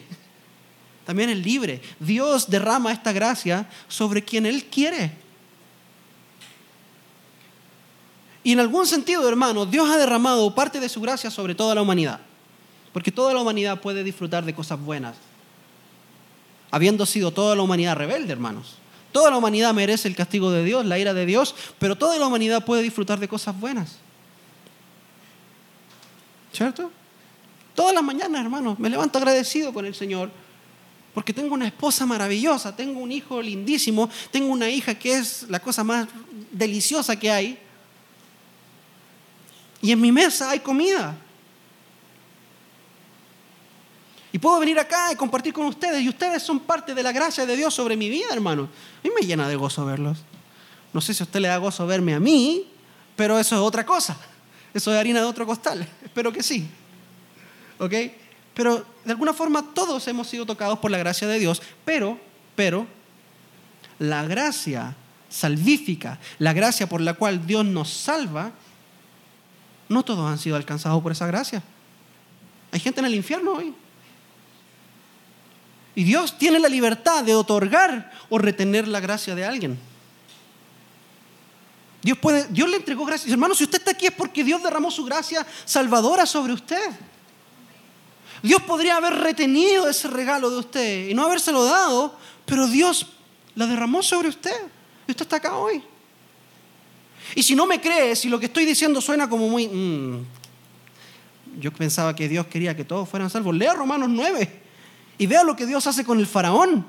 También 1.11 1.29
es 1.29 1.39
libre. 1.39 1.81
Dios 1.99 2.49
derrama 2.49 2.93
esta 2.93 3.11
gracia 3.11 3.67
sobre 3.89 4.23
quien 4.23 4.45
Él 4.45 4.63
quiere. 4.63 5.11
Y 8.45 8.53
en 8.53 8.61
algún 8.61 8.87
sentido, 8.87 9.27
hermano, 9.27 9.65
Dios 9.65 9.89
ha 9.89 9.97
derramado 9.97 10.55
parte 10.55 10.79
de 10.79 10.87
su 10.87 11.01
gracia 11.01 11.29
sobre 11.29 11.53
toda 11.53 11.75
la 11.75 11.81
humanidad. 11.81 12.21
Porque 12.93 13.11
toda 13.11 13.33
la 13.33 13.41
humanidad 13.41 13.81
puede 13.81 14.05
disfrutar 14.05 14.45
de 14.45 14.55
cosas 14.55 14.79
buenas 14.79 15.17
habiendo 16.71 17.05
sido 17.05 17.31
toda 17.31 17.57
la 17.57 17.61
humanidad 17.61 17.97
rebelde, 17.97 18.31
hermanos. 18.31 18.75
Toda 19.11 19.31
la 19.31 19.35
humanidad 19.35 19.73
merece 19.73 20.07
el 20.07 20.15
castigo 20.15 20.49
de 20.49 20.63
Dios, 20.63 20.85
la 20.85 20.97
ira 20.97 21.13
de 21.13 21.25
Dios, 21.25 21.53
pero 21.77 21.97
toda 21.97 22.17
la 22.17 22.25
humanidad 22.25 22.63
puede 22.63 22.83
disfrutar 22.83 23.19
de 23.19 23.27
cosas 23.27 23.59
buenas. 23.59 23.97
¿Cierto? 26.53 26.89
Todas 27.75 27.93
las 27.93 28.01
mañanas, 28.01 28.45
hermanos, 28.45 28.79
me 28.79 28.89
levanto 28.89 29.17
agradecido 29.17 29.73
con 29.73 29.85
el 29.85 29.93
Señor 29.93 30.31
porque 31.13 31.33
tengo 31.33 31.53
una 31.53 31.67
esposa 31.67 32.05
maravillosa, 32.05 32.75
tengo 32.75 32.99
un 32.99 33.11
hijo 33.11 33.41
lindísimo, 33.41 34.09
tengo 34.31 34.51
una 34.51 34.69
hija 34.69 34.95
que 34.95 35.17
es 35.17 35.45
la 35.49 35.59
cosa 35.59 35.83
más 35.83 36.07
deliciosa 36.51 37.17
que 37.17 37.29
hay. 37.29 37.59
Y 39.81 39.91
en 39.91 39.99
mi 39.99 40.11
mesa 40.11 40.51
hay 40.51 40.59
comida. 40.59 41.17
Y 44.33 44.39
puedo 44.39 44.59
venir 44.59 44.79
acá 44.79 45.11
y 45.11 45.15
compartir 45.15 45.51
con 45.51 45.65
ustedes. 45.65 46.01
Y 46.01 46.09
ustedes 46.09 46.41
son 46.41 46.59
parte 46.61 46.93
de 46.93 47.03
la 47.03 47.11
gracia 47.11 47.45
de 47.45 47.55
Dios 47.57 47.73
sobre 47.73 47.97
mi 47.97 48.09
vida, 48.09 48.27
hermano. 48.31 48.63
A 48.63 49.07
mí 49.07 49.13
me 49.19 49.25
llena 49.27 49.49
de 49.49 49.55
gozo 49.55 49.85
verlos. 49.85 50.19
No 50.93 51.01
sé 51.01 51.13
si 51.13 51.23
a 51.23 51.25
usted 51.25 51.41
le 51.41 51.49
da 51.49 51.57
gozo 51.57 51.85
verme 51.85 52.13
a 52.13 52.19
mí, 52.19 52.67
pero 53.15 53.37
eso 53.37 53.55
es 53.55 53.61
otra 53.61 53.85
cosa. 53.85 54.17
Eso 54.73 54.93
es 54.93 54.99
harina 54.99 55.19
de 55.19 55.25
otro 55.25 55.45
costal. 55.45 55.85
Espero 56.03 56.31
que 56.31 56.41
sí. 56.41 56.65
¿Ok? 57.77 57.93
Pero 58.53 58.85
de 59.03 59.11
alguna 59.11 59.33
forma 59.33 59.73
todos 59.73 60.07
hemos 60.07 60.27
sido 60.27 60.45
tocados 60.45 60.79
por 60.79 60.91
la 60.91 60.97
gracia 60.97 61.27
de 61.27 61.39
Dios. 61.39 61.61
Pero, 61.85 62.19
pero, 62.55 62.87
la 63.99 64.23
gracia 64.23 64.95
salvífica, 65.29 66.19
la 66.39 66.53
gracia 66.53 66.87
por 66.87 67.01
la 67.01 67.13
cual 67.13 67.45
Dios 67.45 67.65
nos 67.65 67.89
salva, 67.89 68.51
no 69.89 70.03
todos 70.03 70.29
han 70.29 70.37
sido 70.37 70.55
alcanzados 70.55 71.01
por 71.01 71.11
esa 71.11 71.27
gracia. 71.27 71.63
Hay 72.71 72.79
gente 72.79 72.99
en 72.99 73.05
el 73.05 73.15
infierno 73.15 73.53
hoy. 73.53 73.73
Y 75.95 76.03
Dios 76.03 76.37
tiene 76.37 76.59
la 76.59 76.69
libertad 76.69 77.23
de 77.23 77.35
otorgar 77.35 78.11
o 78.29 78.37
retener 78.37 78.87
la 78.87 78.99
gracia 78.99 79.35
de 79.35 79.45
alguien. 79.45 79.77
Dios, 82.01 82.17
puede, 82.17 82.47
Dios 82.47 82.69
le 82.69 82.77
entregó 82.77 83.05
gracia. 83.05 83.31
Hermano, 83.31 83.53
si 83.53 83.65
usted 83.65 83.79
está 83.79 83.91
aquí 83.91 84.07
es 84.07 84.13
porque 84.13 84.43
Dios 84.43 84.63
derramó 84.63 84.89
su 84.89 85.03
gracia 85.03 85.45
salvadora 85.65 86.25
sobre 86.25 86.53
usted. 86.53 86.89
Dios 88.41 88.61
podría 88.63 88.97
haber 88.97 89.13
retenido 89.13 89.87
ese 89.87 90.07
regalo 90.07 90.49
de 90.49 90.57
usted 90.57 91.09
y 91.09 91.13
no 91.13 91.23
habérselo 91.23 91.63
dado, 91.63 92.15
pero 92.45 92.67
Dios 92.67 93.07
la 93.55 93.67
derramó 93.67 94.01
sobre 94.01 94.29
usted. 94.29 94.55
Y 95.07 95.11
usted 95.11 95.23
está 95.23 95.37
acá 95.37 95.57
hoy. 95.57 95.83
Y 97.35 97.43
si 97.43 97.55
no 97.55 97.65
me 97.65 97.79
cree, 97.79 98.15
si 98.15 98.29
lo 98.29 98.39
que 98.39 98.47
estoy 98.47 98.65
diciendo 98.65 98.99
suena 99.01 99.29
como 99.29 99.47
muy... 99.47 99.67
Mm, 99.67 100.25
yo 101.59 101.71
pensaba 101.71 102.15
que 102.15 102.29
Dios 102.29 102.47
quería 102.47 102.75
que 102.75 102.85
todos 102.85 103.07
fueran 103.07 103.29
salvos. 103.29 103.55
Lea 103.55 103.73
Romanos 103.73 104.09
9. 104.09 104.61
Y 105.17 105.27
vea 105.27 105.43
lo 105.43 105.55
que 105.55 105.65
Dios 105.65 105.85
hace 105.85 106.03
con 106.03 106.19
el 106.19 106.25
faraón. 106.25 106.85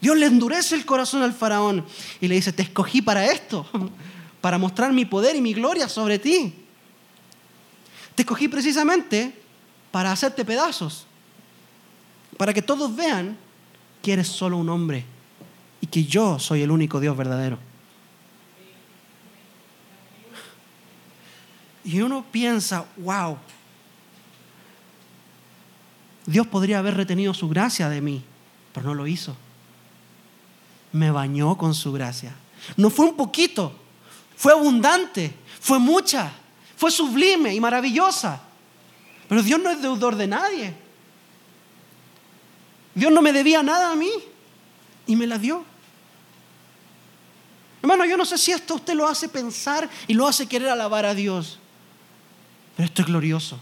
Dios 0.00 0.16
le 0.16 0.26
endurece 0.26 0.74
el 0.74 0.84
corazón 0.84 1.22
al 1.22 1.32
faraón 1.32 1.84
y 2.20 2.28
le 2.28 2.34
dice, 2.34 2.52
te 2.52 2.62
escogí 2.62 3.02
para 3.02 3.26
esto, 3.26 3.66
para 4.40 4.58
mostrar 4.58 4.92
mi 4.92 5.04
poder 5.04 5.34
y 5.36 5.40
mi 5.40 5.54
gloria 5.54 5.88
sobre 5.88 6.18
ti. 6.18 6.54
Te 8.14 8.22
escogí 8.22 8.48
precisamente 8.48 9.32
para 9.90 10.12
hacerte 10.12 10.44
pedazos, 10.44 11.06
para 12.36 12.52
que 12.52 12.62
todos 12.62 12.94
vean 12.94 13.36
que 14.02 14.12
eres 14.12 14.28
solo 14.28 14.56
un 14.56 14.68
hombre 14.68 15.04
y 15.80 15.86
que 15.86 16.04
yo 16.04 16.38
soy 16.38 16.62
el 16.62 16.70
único 16.70 17.00
Dios 17.00 17.16
verdadero. 17.16 17.58
Y 21.84 22.00
uno 22.02 22.24
piensa, 22.30 22.84
wow, 22.98 23.38
Dios 26.26 26.46
podría 26.46 26.80
haber 26.80 26.94
retenido 26.94 27.32
su 27.32 27.48
gracia 27.48 27.88
de 27.88 28.02
mí, 28.02 28.22
pero 28.74 28.88
no 28.88 28.94
lo 28.94 29.06
hizo. 29.06 29.34
Me 30.92 31.10
bañó 31.10 31.56
con 31.56 31.74
su 31.74 31.90
gracia. 31.90 32.34
No 32.76 32.90
fue 32.90 33.06
un 33.06 33.16
poquito, 33.16 33.72
fue 34.36 34.52
abundante, 34.52 35.34
fue 35.58 35.78
mucha, 35.78 36.30
fue 36.76 36.90
sublime 36.90 37.54
y 37.54 37.60
maravillosa. 37.60 38.42
Pero 39.28 39.42
Dios 39.42 39.60
no 39.60 39.70
es 39.70 39.82
deudor 39.82 40.16
de 40.16 40.26
nadie. 40.26 40.74
Dios 42.94 43.12
no 43.12 43.22
me 43.22 43.32
debía 43.32 43.62
nada 43.62 43.92
a 43.92 43.96
mí 43.96 44.10
y 45.06 45.14
me 45.14 45.26
la 45.26 45.38
dio. 45.38 45.64
Hermano, 47.82 48.04
yo 48.04 48.16
no 48.16 48.24
sé 48.24 48.36
si 48.38 48.52
esto 48.52 48.74
usted 48.74 48.94
lo 48.94 49.06
hace 49.06 49.28
pensar 49.28 49.88
y 50.06 50.14
lo 50.14 50.26
hace 50.26 50.46
querer 50.46 50.68
alabar 50.68 51.06
a 51.06 51.14
Dios. 51.14 51.58
Pero 52.76 52.86
esto 52.86 53.02
es 53.02 53.08
glorioso. 53.08 53.60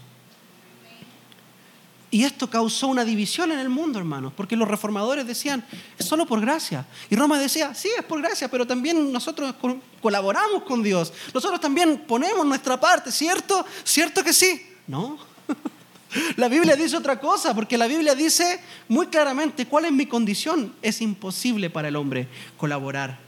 Y 2.09 2.23
esto 2.23 2.49
causó 2.49 2.87
una 2.87 3.03
división 3.03 3.51
en 3.51 3.59
el 3.59 3.67
mundo, 3.67 3.99
hermanos, 3.99 4.31
porque 4.35 4.55
los 4.55 4.67
reformadores 4.67 5.27
decían, 5.27 5.63
es 5.99 6.05
solo 6.05 6.25
por 6.25 6.39
gracia. 6.39 6.85
Y 7.09 7.15
Roma 7.17 7.37
decía, 7.37 7.75
sí, 7.75 7.89
es 7.97 8.05
por 8.05 8.21
gracia, 8.21 8.49
pero 8.49 8.65
también 8.65 9.11
nosotros 9.11 9.53
colaboramos 10.01 10.63
con 10.63 10.81
Dios. 10.81 11.11
Nosotros 11.33 11.59
también 11.59 12.05
ponemos 12.07 12.45
nuestra 12.45 12.79
parte, 12.79 13.11
¿cierto? 13.11 13.65
¿Cierto 13.83 14.23
que 14.23 14.31
sí? 14.31 14.65
No. 14.87 15.26
La 16.37 16.47
Biblia 16.47 16.75
dice 16.75 16.95
otra 16.95 17.19
cosa, 17.19 17.53
porque 17.53 17.77
la 17.77 17.87
Biblia 17.87 18.15
dice 18.15 18.61
muy 18.87 19.07
claramente 19.07 19.65
cuál 19.65 19.85
es 19.85 19.91
mi 19.91 20.05
condición. 20.05 20.73
Es 20.81 21.01
imposible 21.01 21.69
para 21.69 21.89
el 21.89 21.95
hombre 21.95 22.27
colaborar. 22.57 23.19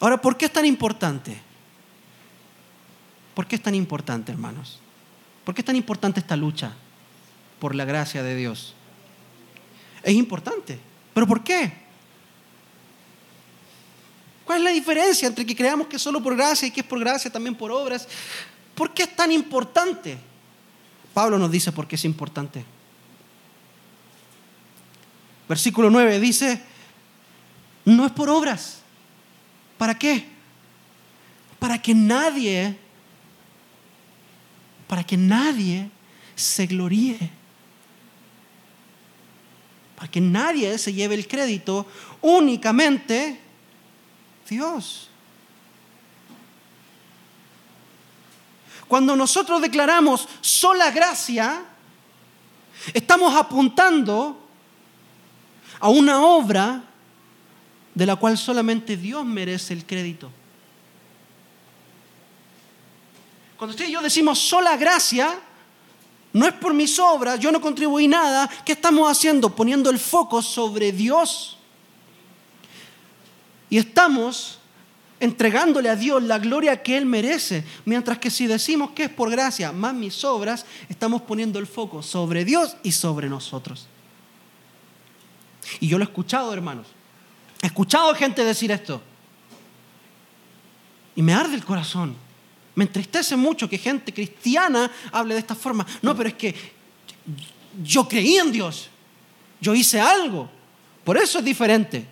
Ahora, 0.00 0.20
¿por 0.20 0.36
qué 0.36 0.46
es 0.46 0.52
tan 0.52 0.64
importante? 0.64 1.36
¿Por 3.34 3.46
qué 3.46 3.56
es 3.56 3.62
tan 3.62 3.74
importante, 3.74 4.32
hermanos? 4.32 4.78
¿Por 5.44 5.54
qué 5.54 5.60
es 5.60 5.64
tan 5.64 5.76
importante 5.76 6.20
esta 6.20 6.36
lucha 6.36 6.72
por 7.58 7.74
la 7.74 7.84
gracia 7.84 8.22
de 8.22 8.36
Dios? 8.36 8.74
Es 10.02 10.14
importante. 10.14 10.78
¿Pero 11.12 11.26
por 11.26 11.42
qué? 11.42 11.72
¿Cuál 14.44 14.58
es 14.58 14.64
la 14.64 14.70
diferencia 14.70 15.26
entre 15.26 15.46
que 15.46 15.56
creamos 15.56 15.86
que 15.86 15.98
solo 15.98 16.22
por 16.22 16.36
gracia 16.36 16.68
y 16.68 16.70
que 16.70 16.80
es 16.80 16.86
por 16.86 17.00
gracia 17.00 17.32
también 17.32 17.54
por 17.54 17.70
obras? 17.70 18.06
¿Por 18.74 18.92
qué 18.92 19.04
es 19.04 19.16
tan 19.16 19.30
importante? 19.32 20.18
Pablo 21.12 21.38
nos 21.38 21.50
dice 21.50 21.72
por 21.72 21.86
qué 21.86 21.96
es 21.96 22.04
importante. 22.04 22.64
Versículo 25.48 25.90
9 25.90 26.18
dice, 26.20 26.62
no 27.84 28.06
es 28.06 28.12
por 28.12 28.28
obras. 28.30 28.80
¿Para 29.78 29.96
qué? 29.98 30.26
Para 31.58 31.80
que 31.80 31.94
nadie 31.94 32.78
para 34.86 35.04
que 35.04 35.16
nadie 35.16 35.90
se 36.36 36.66
gloríe. 36.66 37.18
Para 39.96 40.10
que 40.10 40.20
nadie 40.20 40.78
se 40.78 40.92
lleve 40.92 41.14
el 41.14 41.26
crédito, 41.26 41.86
únicamente 42.20 43.40
Dios. 44.48 45.10
Cuando 48.88 49.16
nosotros 49.16 49.60
declaramos 49.60 50.28
sola 50.40 50.90
gracia, 50.90 51.64
estamos 52.92 53.34
apuntando 53.34 54.40
a 55.80 55.88
una 55.88 56.22
obra 56.22 56.82
de 57.94 58.06
la 58.06 58.16
cual 58.16 58.36
solamente 58.36 58.96
Dios 58.96 59.24
merece 59.24 59.72
el 59.72 59.86
crédito. 59.86 60.30
Cuando 63.56 63.72
usted 63.74 63.88
y 63.88 63.92
yo 63.92 64.02
decimos 64.02 64.38
sola 64.38 64.76
gracia, 64.76 65.38
no 66.32 66.46
es 66.46 66.52
por 66.54 66.74
mis 66.74 66.98
obras, 66.98 67.38
yo 67.38 67.52
no 67.52 67.60
contribuí 67.60 68.08
nada, 68.08 68.50
¿qué 68.64 68.72
estamos 68.72 69.10
haciendo? 69.10 69.54
Poniendo 69.54 69.90
el 69.90 69.98
foco 69.98 70.42
sobre 70.42 70.90
Dios. 70.90 71.56
Y 73.70 73.78
estamos 73.78 74.58
entregándole 75.24 75.88
a 75.88 75.96
Dios 75.96 76.22
la 76.22 76.38
gloria 76.38 76.82
que 76.82 76.96
Él 76.96 77.06
merece. 77.06 77.64
Mientras 77.84 78.18
que 78.18 78.30
si 78.30 78.46
decimos 78.46 78.90
que 78.90 79.04
es 79.04 79.10
por 79.10 79.30
gracia 79.30 79.72
más 79.72 79.94
mis 79.94 80.22
obras, 80.24 80.66
estamos 80.88 81.22
poniendo 81.22 81.58
el 81.58 81.66
foco 81.66 82.02
sobre 82.02 82.44
Dios 82.44 82.76
y 82.82 82.92
sobre 82.92 83.28
nosotros. 83.28 83.88
Y 85.80 85.88
yo 85.88 85.98
lo 85.98 86.04
he 86.04 86.08
escuchado, 86.08 86.52
hermanos. 86.52 86.86
He 87.62 87.66
escuchado 87.66 88.14
gente 88.14 88.44
decir 88.44 88.70
esto. 88.70 89.00
Y 91.16 91.22
me 91.22 91.32
arde 91.32 91.54
el 91.54 91.64
corazón. 91.64 92.14
Me 92.74 92.84
entristece 92.84 93.34
mucho 93.36 93.68
que 93.68 93.78
gente 93.78 94.12
cristiana 94.12 94.90
hable 95.10 95.34
de 95.34 95.40
esta 95.40 95.54
forma. 95.54 95.86
No, 96.02 96.14
pero 96.14 96.28
es 96.28 96.34
que 96.34 96.54
yo 97.82 98.06
creí 98.06 98.36
en 98.36 98.52
Dios. 98.52 98.90
Yo 99.60 99.74
hice 99.74 99.98
algo. 100.00 100.50
Por 101.02 101.16
eso 101.16 101.38
es 101.38 101.44
diferente. 101.44 102.06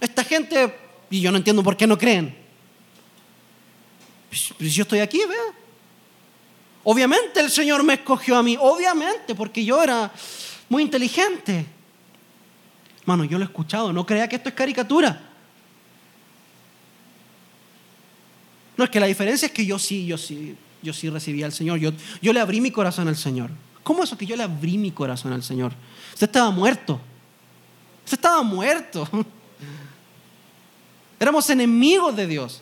Esta 0.00 0.22
gente, 0.22 0.83
y 1.14 1.20
yo 1.20 1.30
no 1.30 1.36
entiendo 1.36 1.62
por 1.62 1.76
qué 1.76 1.86
no 1.86 1.96
creen. 1.96 2.34
Pues, 4.28 4.52
pues 4.58 4.74
yo 4.74 4.82
estoy 4.82 4.98
aquí, 4.98 5.18
vea. 5.18 5.54
Obviamente 6.82 7.38
el 7.38 7.50
Señor 7.50 7.84
me 7.84 7.94
escogió 7.94 8.36
a 8.36 8.42
mí, 8.42 8.56
obviamente, 8.60 9.34
porque 9.36 9.64
yo 9.64 9.80
era 9.80 10.12
muy 10.68 10.82
inteligente. 10.82 11.66
Hermano, 13.02 13.22
yo 13.24 13.38
lo 13.38 13.44
he 13.44 13.46
escuchado, 13.46 13.92
no 13.92 14.04
crea 14.04 14.28
que 14.28 14.34
esto 14.36 14.48
es 14.48 14.56
caricatura. 14.56 15.30
No, 18.76 18.82
es 18.82 18.90
que 18.90 18.98
la 18.98 19.06
diferencia 19.06 19.46
es 19.46 19.52
que 19.52 19.64
yo 19.64 19.78
sí, 19.78 20.04
yo 20.04 20.18
sí, 20.18 20.56
yo 20.82 20.92
sí 20.92 21.08
recibí 21.10 21.44
al 21.44 21.52
Señor. 21.52 21.78
Yo, 21.78 21.92
yo 22.20 22.32
le 22.32 22.40
abrí 22.40 22.60
mi 22.60 22.72
corazón 22.72 23.06
al 23.06 23.16
Señor. 23.16 23.50
¿Cómo 23.84 24.02
eso 24.02 24.18
que 24.18 24.26
yo 24.26 24.34
le 24.34 24.42
abrí 24.42 24.78
mi 24.78 24.90
corazón 24.90 25.32
al 25.32 25.44
Señor? 25.44 25.72
Usted 26.12 26.26
estaba 26.26 26.50
muerto. 26.50 27.00
Usted 28.04 28.18
estaba 28.18 28.42
muerto. 28.42 29.08
Éramos 31.24 31.48
enemigos 31.48 32.14
de 32.14 32.26
Dios. 32.26 32.60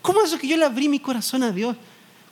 ¿Cómo 0.00 0.22
eso 0.22 0.38
que 0.38 0.48
yo 0.48 0.56
le 0.56 0.64
abrí 0.64 0.88
mi 0.88 0.98
corazón 0.98 1.42
a 1.42 1.52
Dios? 1.52 1.76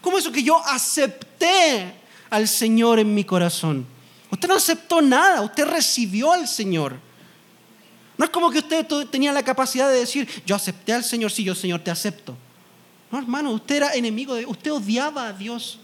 ¿Cómo 0.01 0.17
eso 0.17 0.33
que 0.33 0.43
yo 0.43 0.65
acepté 0.65 1.93
al 2.31 2.49
Señor 2.49 2.99
en 2.99 3.15
mi 3.15 3.23
corazón? 3.23 3.87
Usted 4.31 4.49
no 4.49 4.55
aceptó 4.55 5.03
nada, 5.03 5.43
usted 5.43 5.67
recibió 5.67 6.33
al 6.33 6.49
Señor. 6.49 6.97
No 8.17 8.25
es 8.25 8.31
como 8.31 8.51
que 8.51 8.61
usted 8.61 8.87
tenía 9.11 9.31
la 9.31 9.43
capacidad 9.43 9.91
de 9.91 9.99
decir, 9.99 10.27
yo 10.47 10.57
acepté 10.57 10.95
al 10.95 11.05
Señor, 11.05 11.31
sí, 11.31 11.45
yo 11.45 11.55
Señor 11.55 11.81
te 11.81 11.91
acepto. 11.91 12.35
No, 13.13 13.19
hermano, 13.19 13.51
usted 13.51 13.77
era 13.77 13.93
enemigo 13.93 14.35
de 14.37 14.47
usted 14.47 14.73
odiaba 14.73 15.27
a 15.27 15.33
Dios. 15.35 15.79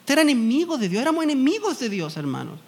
Usted 0.00 0.12
era 0.12 0.20
enemigo 0.20 0.76
de 0.76 0.90
Dios, 0.90 1.00
éramos 1.00 1.24
enemigos 1.24 1.78
de 1.78 1.88
Dios, 1.88 2.18
hermanos. 2.18 2.60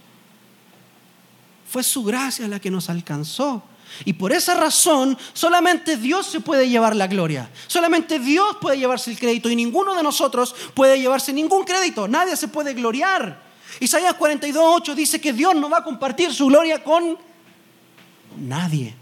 Fue 1.73 1.83
su 1.83 2.05
gracia 2.05 2.47
la 2.49 2.61
que 2.61 2.71
nos 2.71 2.91
alcanzó. 2.91 3.63
Y 4.05 4.13
por 4.13 4.31
esa 4.31 4.55
razón, 4.55 5.17
solamente 5.33 5.97
Dios 5.97 6.27
se 6.27 6.41
puede 6.41 6.69
llevar 6.69 6.95
la 6.95 7.07
gloria. 7.07 7.49
Solamente 7.67 8.19
Dios 8.19 8.59
puede 8.61 8.77
llevarse 8.77 9.11
el 9.11 9.19
crédito 9.19 9.49
y 9.49 9.57
ninguno 9.57 9.95
de 9.95 10.03
nosotros 10.03 10.55
puede 10.75 11.01
llevarse 11.01 11.33
ningún 11.33 11.65
crédito. 11.65 12.07
Nadie 12.07 12.37
se 12.37 12.49
puede 12.49 12.75
gloriar. 12.75 13.41
Isaías 13.81 14.15
42.8 14.19 14.95
dice 14.95 15.19
que 15.19 15.33
Dios 15.33 15.55
no 15.55 15.71
va 15.71 15.79
a 15.79 15.83
compartir 15.83 16.31
su 16.35 16.49
gloria 16.49 16.85
con 16.85 17.17
nadie. 18.37 18.95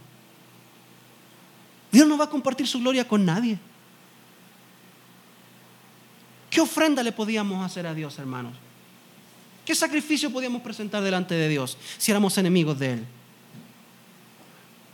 Dios 1.90 2.06
no 2.06 2.16
va 2.16 2.26
a 2.26 2.30
compartir 2.30 2.68
su 2.68 2.78
gloria 2.78 3.08
con 3.08 3.24
nadie. 3.24 3.58
¿Qué 6.50 6.60
ofrenda 6.60 7.02
le 7.02 7.10
podíamos 7.10 7.66
hacer 7.66 7.84
a 7.88 7.94
Dios, 7.94 8.16
hermanos? 8.20 8.54
¿Qué 9.70 9.76
sacrificio 9.76 10.32
podíamos 10.32 10.62
presentar 10.62 11.00
delante 11.00 11.32
de 11.36 11.48
Dios 11.48 11.78
si 11.96 12.10
éramos 12.10 12.36
enemigos 12.36 12.76
de 12.76 12.94
Él? 12.94 13.06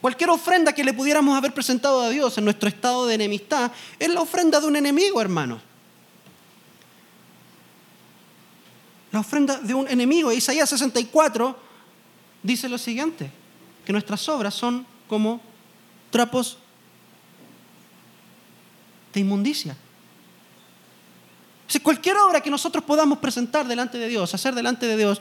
Cualquier 0.02 0.28
ofrenda 0.28 0.74
que 0.74 0.84
le 0.84 0.92
pudiéramos 0.92 1.34
haber 1.34 1.54
presentado 1.54 2.02
a 2.02 2.10
Dios 2.10 2.36
en 2.36 2.44
nuestro 2.44 2.68
estado 2.68 3.06
de 3.06 3.14
enemistad 3.14 3.72
es 3.98 4.10
la 4.10 4.20
ofrenda 4.20 4.60
de 4.60 4.66
un 4.66 4.76
enemigo, 4.76 5.18
hermanos. 5.18 5.62
la 9.12 9.20
ofrenda 9.20 9.58
de 9.60 9.72
un 9.72 9.88
enemigo. 9.88 10.30
Isaías 10.30 10.68
64 10.68 11.58
dice 12.42 12.68
lo 12.68 12.76
siguiente, 12.76 13.30
que 13.86 13.92
nuestras 13.94 14.28
obras 14.28 14.52
son 14.52 14.86
como 15.08 15.40
trapos 16.10 16.58
de 19.14 19.20
inmundicia. 19.20 19.74
Cualquier 21.82 22.16
obra 22.16 22.40
que 22.40 22.50
nosotros 22.50 22.82
podamos 22.84 23.18
presentar 23.18 23.66
delante 23.66 23.98
de 23.98 24.08
Dios, 24.08 24.32
hacer 24.34 24.54
delante 24.54 24.86
de 24.86 24.96
Dios, 24.96 25.20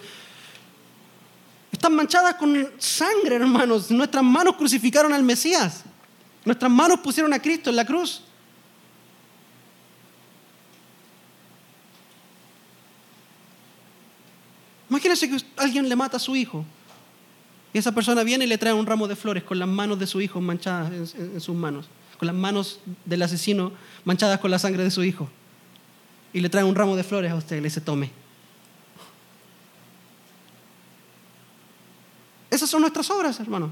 están 1.71 1.93
manchadas 1.95 2.35
con 2.35 2.71
sangre, 2.77 3.35
hermanos. 3.35 3.91
Nuestras 3.91 4.23
manos 4.23 4.55
crucificaron 4.55 5.13
al 5.13 5.23
Mesías. 5.23 5.83
Nuestras 6.45 6.71
manos 6.71 6.99
pusieron 6.99 7.33
a 7.33 7.39
Cristo 7.39 7.69
en 7.69 7.75
la 7.75 7.85
cruz. 7.85 8.21
Imagínense 14.89 15.29
que 15.29 15.37
alguien 15.57 15.89
le 15.89 15.95
mata 15.95 16.17
a 16.17 16.19
su 16.19 16.35
hijo 16.35 16.63
y 17.73 17.77
esa 17.77 17.91
persona 17.91 18.23
viene 18.23 18.45
y 18.45 18.47
le 18.47 18.57
trae 18.57 18.71
un 18.71 18.85
ramo 18.85 19.07
de 19.07 19.15
flores 19.17 19.43
con 19.43 19.59
las 19.59 19.67
manos 19.67 19.99
de 19.99 20.07
su 20.07 20.21
hijo 20.21 20.39
manchadas 20.39 21.13
en, 21.15 21.41
sus 21.41 21.53
manos, 21.53 21.87
con 22.17 22.27
las 22.27 22.35
manos 22.35 22.79
del 23.03 23.21
asesino 23.21 23.73
manchadas 24.05 24.39
con 24.39 24.49
la 24.49 24.59
sangre 24.59 24.83
de 24.83 24.91
su 24.91 25.03
hijo. 25.03 25.29
Y 26.35 26.41
le 26.41 26.49
trae 26.49 26.65
un 26.65 26.75
ramo 26.75 26.97
de 26.97 27.03
flores 27.05 27.31
a 27.31 27.35
usted 27.35 27.55
y 27.55 27.59
le 27.61 27.69
dice, 27.69 27.79
tome. 27.79 28.11
Esas 32.51 32.69
son 32.69 32.81
nuestras 32.81 33.09
obras, 33.09 33.39
hermano. 33.39 33.71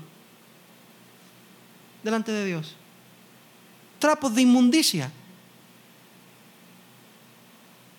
delante 2.04 2.32
de 2.32 2.46
Dios. 2.46 2.74
Trapos 4.00 4.34
de 4.34 4.44
inmundicia. 4.44 5.12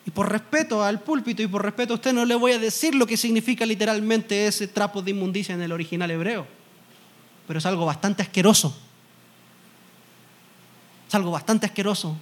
Y 0.06 0.10
por 0.10 0.32
respeto 0.32 0.82
al 0.82 1.02
púlpito 1.02 1.42
y 1.42 1.46
por 1.46 1.62
respeto 1.62 1.92
a 1.92 1.96
usted 1.96 2.14
no 2.14 2.24
le 2.24 2.34
voy 2.34 2.52
a 2.52 2.58
decir 2.58 2.94
lo 2.94 3.06
que 3.06 3.18
significa 3.18 3.66
literalmente 3.66 4.46
ese 4.46 4.66
trapo 4.66 5.02
de 5.02 5.10
inmundicia 5.10 5.54
en 5.54 5.60
el 5.60 5.72
original 5.72 6.10
hebreo. 6.10 6.46
Pero 7.46 7.58
es 7.58 7.66
algo 7.66 7.84
bastante 7.84 8.22
asqueroso. 8.22 8.74
Es 11.06 11.14
algo 11.14 11.32
bastante 11.32 11.66
asqueroso. 11.66 12.16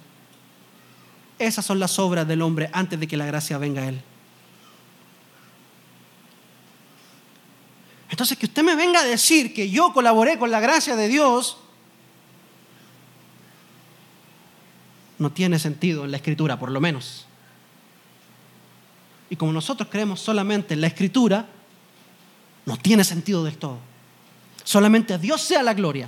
Esas 1.39 1.65
son 1.65 1.79
las 1.79 1.97
obras 1.99 2.27
del 2.27 2.41
hombre 2.41 2.69
antes 2.73 2.99
de 2.99 3.07
que 3.07 3.17
la 3.17 3.25
gracia 3.25 3.57
venga 3.57 3.83
a 3.83 3.89
él. 3.89 4.01
Entonces, 8.09 8.37
que 8.37 8.45
usted 8.45 8.63
me 8.63 8.75
venga 8.75 8.99
a 8.99 9.05
decir 9.05 9.53
que 9.55 9.71
yo 9.71 9.91
colaboré 9.91 10.37
con 10.37 10.51
la 10.51 10.59
gracia 10.59 10.95
de 10.95 11.07
Dios, 11.07 11.57
no 15.17 15.31
tiene 15.31 15.57
sentido 15.57 16.05
en 16.05 16.11
la 16.11 16.17
escritura, 16.17 16.59
por 16.59 16.69
lo 16.69 16.79
menos. 16.79 17.25
Y 19.31 19.35
como 19.35 19.51
nosotros 19.51 19.89
creemos 19.89 20.19
solamente 20.19 20.75
en 20.75 20.81
la 20.81 20.87
escritura, 20.87 21.47
no 22.65 22.77
tiene 22.77 23.03
sentido 23.03 23.43
del 23.43 23.57
todo. 23.57 23.79
Solamente 24.63 25.15
a 25.15 25.17
Dios 25.17 25.41
sea 25.41 25.63
la 25.63 25.73
gloria. 25.73 26.07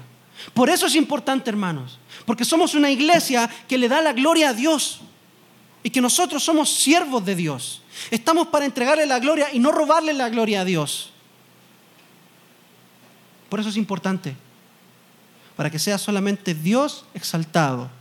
Por 0.53 0.69
eso 0.69 0.85
es 0.85 0.95
importante, 0.95 1.49
hermanos, 1.49 1.97
porque 2.25 2.45
somos 2.45 2.75
una 2.75 2.91
iglesia 2.91 3.49
que 3.67 3.79
le 3.79 3.89
da 3.89 4.01
la 4.01 4.13
gloria 4.13 4.49
a 4.49 4.53
Dios 4.53 5.01
y 5.85 5.91
que 5.91 6.01
nosotros 6.01 6.43
somos 6.43 6.71
siervos 6.71 7.23
de 7.23 7.35
Dios. 7.35 7.83
Estamos 8.09 8.47
para 8.47 8.65
entregarle 8.65 9.05
la 9.05 9.19
gloria 9.19 9.53
y 9.53 9.59
no 9.59 9.71
robarle 9.71 10.13
la 10.13 10.29
gloria 10.29 10.61
a 10.61 10.65
Dios. 10.65 11.11
Por 13.49 13.59
eso 13.59 13.69
es 13.69 13.77
importante, 13.77 14.35
para 15.55 15.69
que 15.69 15.77
sea 15.77 15.99
solamente 15.99 16.55
Dios 16.55 17.05
exaltado, 17.13 17.91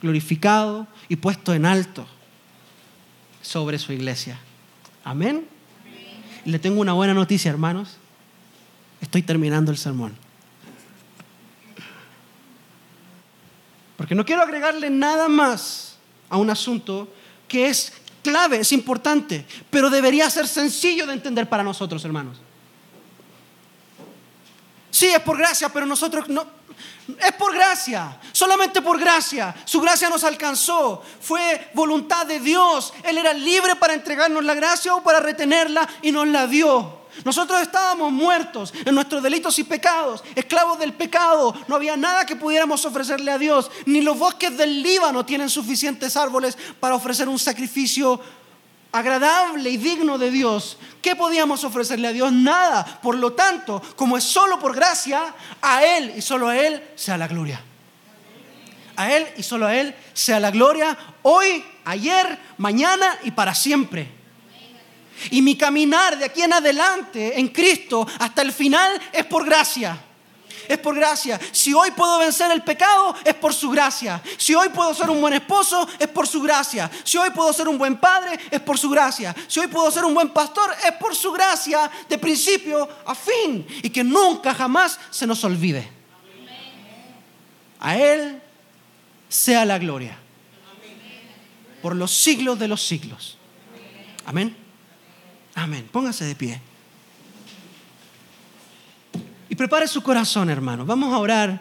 glorificado 0.00 0.86
y 1.08 1.16
puesto 1.16 1.52
en 1.52 1.66
alto 1.66 2.06
sobre 3.40 3.80
su 3.80 3.92
iglesia. 3.92 4.38
Amén. 5.02 5.48
Le 6.44 6.60
tengo 6.60 6.80
una 6.80 6.92
buena 6.92 7.12
noticia, 7.12 7.50
hermanos. 7.50 7.96
Estoy 9.00 9.22
terminando 9.22 9.72
el 9.72 9.78
sermón. 9.78 10.14
Porque 13.96 14.14
no 14.14 14.24
quiero 14.24 14.42
agregarle 14.42 14.90
nada 14.90 15.26
más 15.26 15.96
a 16.30 16.36
un 16.36 16.48
asunto 16.48 17.12
que 17.52 17.68
es 17.68 17.92
clave, 18.22 18.60
es 18.60 18.72
importante, 18.72 19.44
pero 19.68 19.90
debería 19.90 20.30
ser 20.30 20.48
sencillo 20.48 21.06
de 21.06 21.12
entender 21.12 21.46
para 21.50 21.62
nosotros, 21.62 22.02
hermanos. 22.02 22.38
Sí, 24.90 25.08
es 25.08 25.20
por 25.20 25.36
gracia, 25.36 25.68
pero 25.68 25.84
nosotros 25.84 26.30
no. 26.30 26.46
Es 27.18 27.32
por 27.32 27.52
gracia, 27.52 28.18
solamente 28.32 28.80
por 28.80 28.98
gracia. 28.98 29.54
Su 29.66 29.82
gracia 29.82 30.08
nos 30.08 30.24
alcanzó. 30.24 31.02
Fue 31.20 31.70
voluntad 31.74 32.24
de 32.24 32.40
Dios. 32.40 32.94
Él 33.02 33.18
era 33.18 33.34
libre 33.34 33.76
para 33.76 33.92
entregarnos 33.92 34.42
la 34.42 34.54
gracia 34.54 34.94
o 34.94 35.02
para 35.02 35.20
retenerla 35.20 35.86
y 36.00 36.10
nos 36.10 36.26
la 36.28 36.46
dio. 36.46 37.01
Nosotros 37.24 37.60
estábamos 37.60 38.12
muertos 38.12 38.72
en 38.84 38.94
nuestros 38.94 39.22
delitos 39.22 39.58
y 39.58 39.64
pecados, 39.64 40.22
esclavos 40.34 40.78
del 40.78 40.92
pecado. 40.92 41.54
No 41.68 41.76
había 41.76 41.96
nada 41.96 42.26
que 42.26 42.36
pudiéramos 42.36 42.84
ofrecerle 42.84 43.30
a 43.30 43.38
Dios. 43.38 43.70
Ni 43.86 44.00
los 44.00 44.18
bosques 44.18 44.56
del 44.56 44.82
Líbano 44.82 45.24
tienen 45.24 45.50
suficientes 45.50 46.16
árboles 46.16 46.56
para 46.80 46.94
ofrecer 46.94 47.28
un 47.28 47.38
sacrificio 47.38 48.20
agradable 48.92 49.70
y 49.70 49.78
digno 49.78 50.18
de 50.18 50.30
Dios, 50.30 50.76
¿qué 51.00 51.16
podíamos 51.16 51.64
ofrecerle 51.64 52.08
a 52.08 52.12
Dios? 52.12 52.30
Nada. 52.30 52.84
Por 53.02 53.16
lo 53.16 53.32
tanto, 53.32 53.82
como 53.96 54.16
es 54.16 54.24
solo 54.24 54.58
por 54.58 54.74
gracia, 54.74 55.34
a 55.60 55.82
Él 55.84 56.12
y 56.16 56.20
solo 56.20 56.48
a 56.48 56.56
Él 56.56 56.82
sea 56.94 57.16
la 57.16 57.26
gloria. 57.26 57.60
A 58.96 59.10
Él 59.10 59.26
y 59.38 59.42
solo 59.42 59.66
a 59.66 59.74
Él 59.74 59.94
sea 60.12 60.38
la 60.38 60.50
gloria 60.50 60.96
hoy, 61.22 61.64
ayer, 61.86 62.38
mañana 62.58 63.18
y 63.24 63.30
para 63.30 63.54
siempre. 63.54 64.21
Y 65.30 65.42
mi 65.42 65.56
caminar 65.56 66.18
de 66.18 66.26
aquí 66.26 66.42
en 66.42 66.52
adelante 66.52 67.38
en 67.38 67.48
Cristo 67.48 68.06
hasta 68.18 68.42
el 68.42 68.52
final 68.52 69.00
es 69.12 69.24
por 69.24 69.44
gracia 69.44 69.98
es 70.68 70.78
por 70.78 70.94
gracia. 70.94 71.40
Si 71.52 71.72
hoy 71.74 71.90
puedo 71.92 72.18
vencer 72.18 72.50
el 72.50 72.62
pecado, 72.62 73.14
es 73.24 73.34
por 73.34 73.52
su 73.52 73.70
gracia. 73.70 74.22
Si 74.36 74.54
hoy 74.54 74.68
puedo 74.70 74.94
ser 74.94 75.10
un 75.10 75.20
buen 75.20 75.34
esposo, 75.34 75.86
es 75.98 76.08
por 76.08 76.26
su 76.26 76.40
gracia. 76.40 76.90
Si 77.04 77.18
hoy 77.18 77.30
puedo 77.30 77.52
ser 77.52 77.68
un 77.68 77.78
buen 77.78 77.96
padre, 77.96 78.38
es 78.50 78.60
por 78.60 78.78
su 78.78 78.90
gracia. 78.90 79.34
Si 79.46 79.60
hoy 79.60 79.66
puedo 79.66 79.90
ser 79.90 80.04
un 80.04 80.14
buen 80.14 80.30
pastor, 80.30 80.74
es 80.84 80.92
por 80.92 81.14
su 81.14 81.32
gracia 81.32 81.90
de 82.08 82.18
principio 82.18 82.88
a 83.04 83.14
fin. 83.14 83.66
Y 83.82 83.90
que 83.90 84.04
nunca 84.04 84.54
jamás 84.54 84.98
se 85.10 85.26
nos 85.26 85.42
olvide. 85.44 85.88
A 87.80 87.96
Él 87.96 88.40
sea 89.28 89.64
la 89.64 89.78
gloria. 89.78 90.16
Por 91.82 91.96
los 91.96 92.12
siglos 92.12 92.58
de 92.58 92.68
los 92.68 92.82
siglos. 92.82 93.36
Amén. 94.24 94.61
Amén. 95.54 95.88
Póngase 95.90 96.24
de 96.24 96.34
pie. 96.34 96.60
Y 99.48 99.54
prepare 99.54 99.86
su 99.86 100.02
corazón, 100.02 100.48
hermano. 100.48 100.86
Vamos 100.86 101.12
a 101.12 101.18
orar 101.18 101.60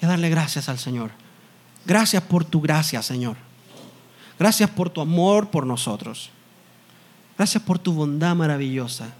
y 0.00 0.04
a 0.04 0.08
darle 0.08 0.30
gracias 0.30 0.68
al 0.68 0.78
Señor. 0.78 1.10
Gracias 1.84 2.22
por 2.22 2.44
tu 2.44 2.60
gracia, 2.60 3.02
Señor. 3.02 3.36
Gracias 4.38 4.70
por 4.70 4.90
tu 4.90 5.00
amor 5.00 5.50
por 5.50 5.66
nosotros. 5.66 6.30
Gracias 7.36 7.62
por 7.62 7.78
tu 7.78 7.92
bondad 7.92 8.34
maravillosa, 8.34 9.12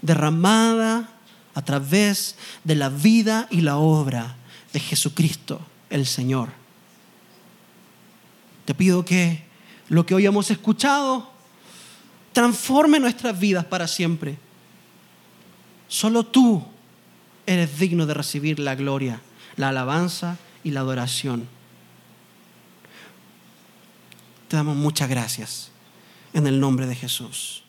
derramada 0.00 1.08
a 1.54 1.62
través 1.62 2.36
de 2.62 2.76
la 2.76 2.88
vida 2.88 3.48
y 3.50 3.62
la 3.62 3.76
obra 3.76 4.36
de 4.72 4.78
Jesucristo, 4.78 5.60
el 5.90 6.06
Señor. 6.06 6.50
Te 8.64 8.74
pido 8.74 9.04
que 9.04 9.44
lo 9.88 10.06
que 10.06 10.14
hoy 10.14 10.26
hemos 10.26 10.52
escuchado 10.52 11.29
transforme 12.32 13.00
nuestras 13.00 13.38
vidas 13.38 13.64
para 13.64 13.86
siempre 13.86 14.38
Solo 15.90 16.22
tú 16.22 16.64
eres 17.46 17.80
digno 17.80 18.06
de 18.06 18.14
recibir 18.14 18.60
la 18.60 18.76
gloria, 18.76 19.20
la 19.56 19.70
alabanza 19.70 20.38
y 20.62 20.70
la 20.70 20.80
adoración. 20.80 21.48
Te 24.46 24.54
damos 24.54 24.76
muchas 24.76 25.08
gracias 25.08 25.72
en 26.32 26.46
el 26.46 26.60
nombre 26.60 26.86
de 26.86 26.94
Jesús. 26.94 27.64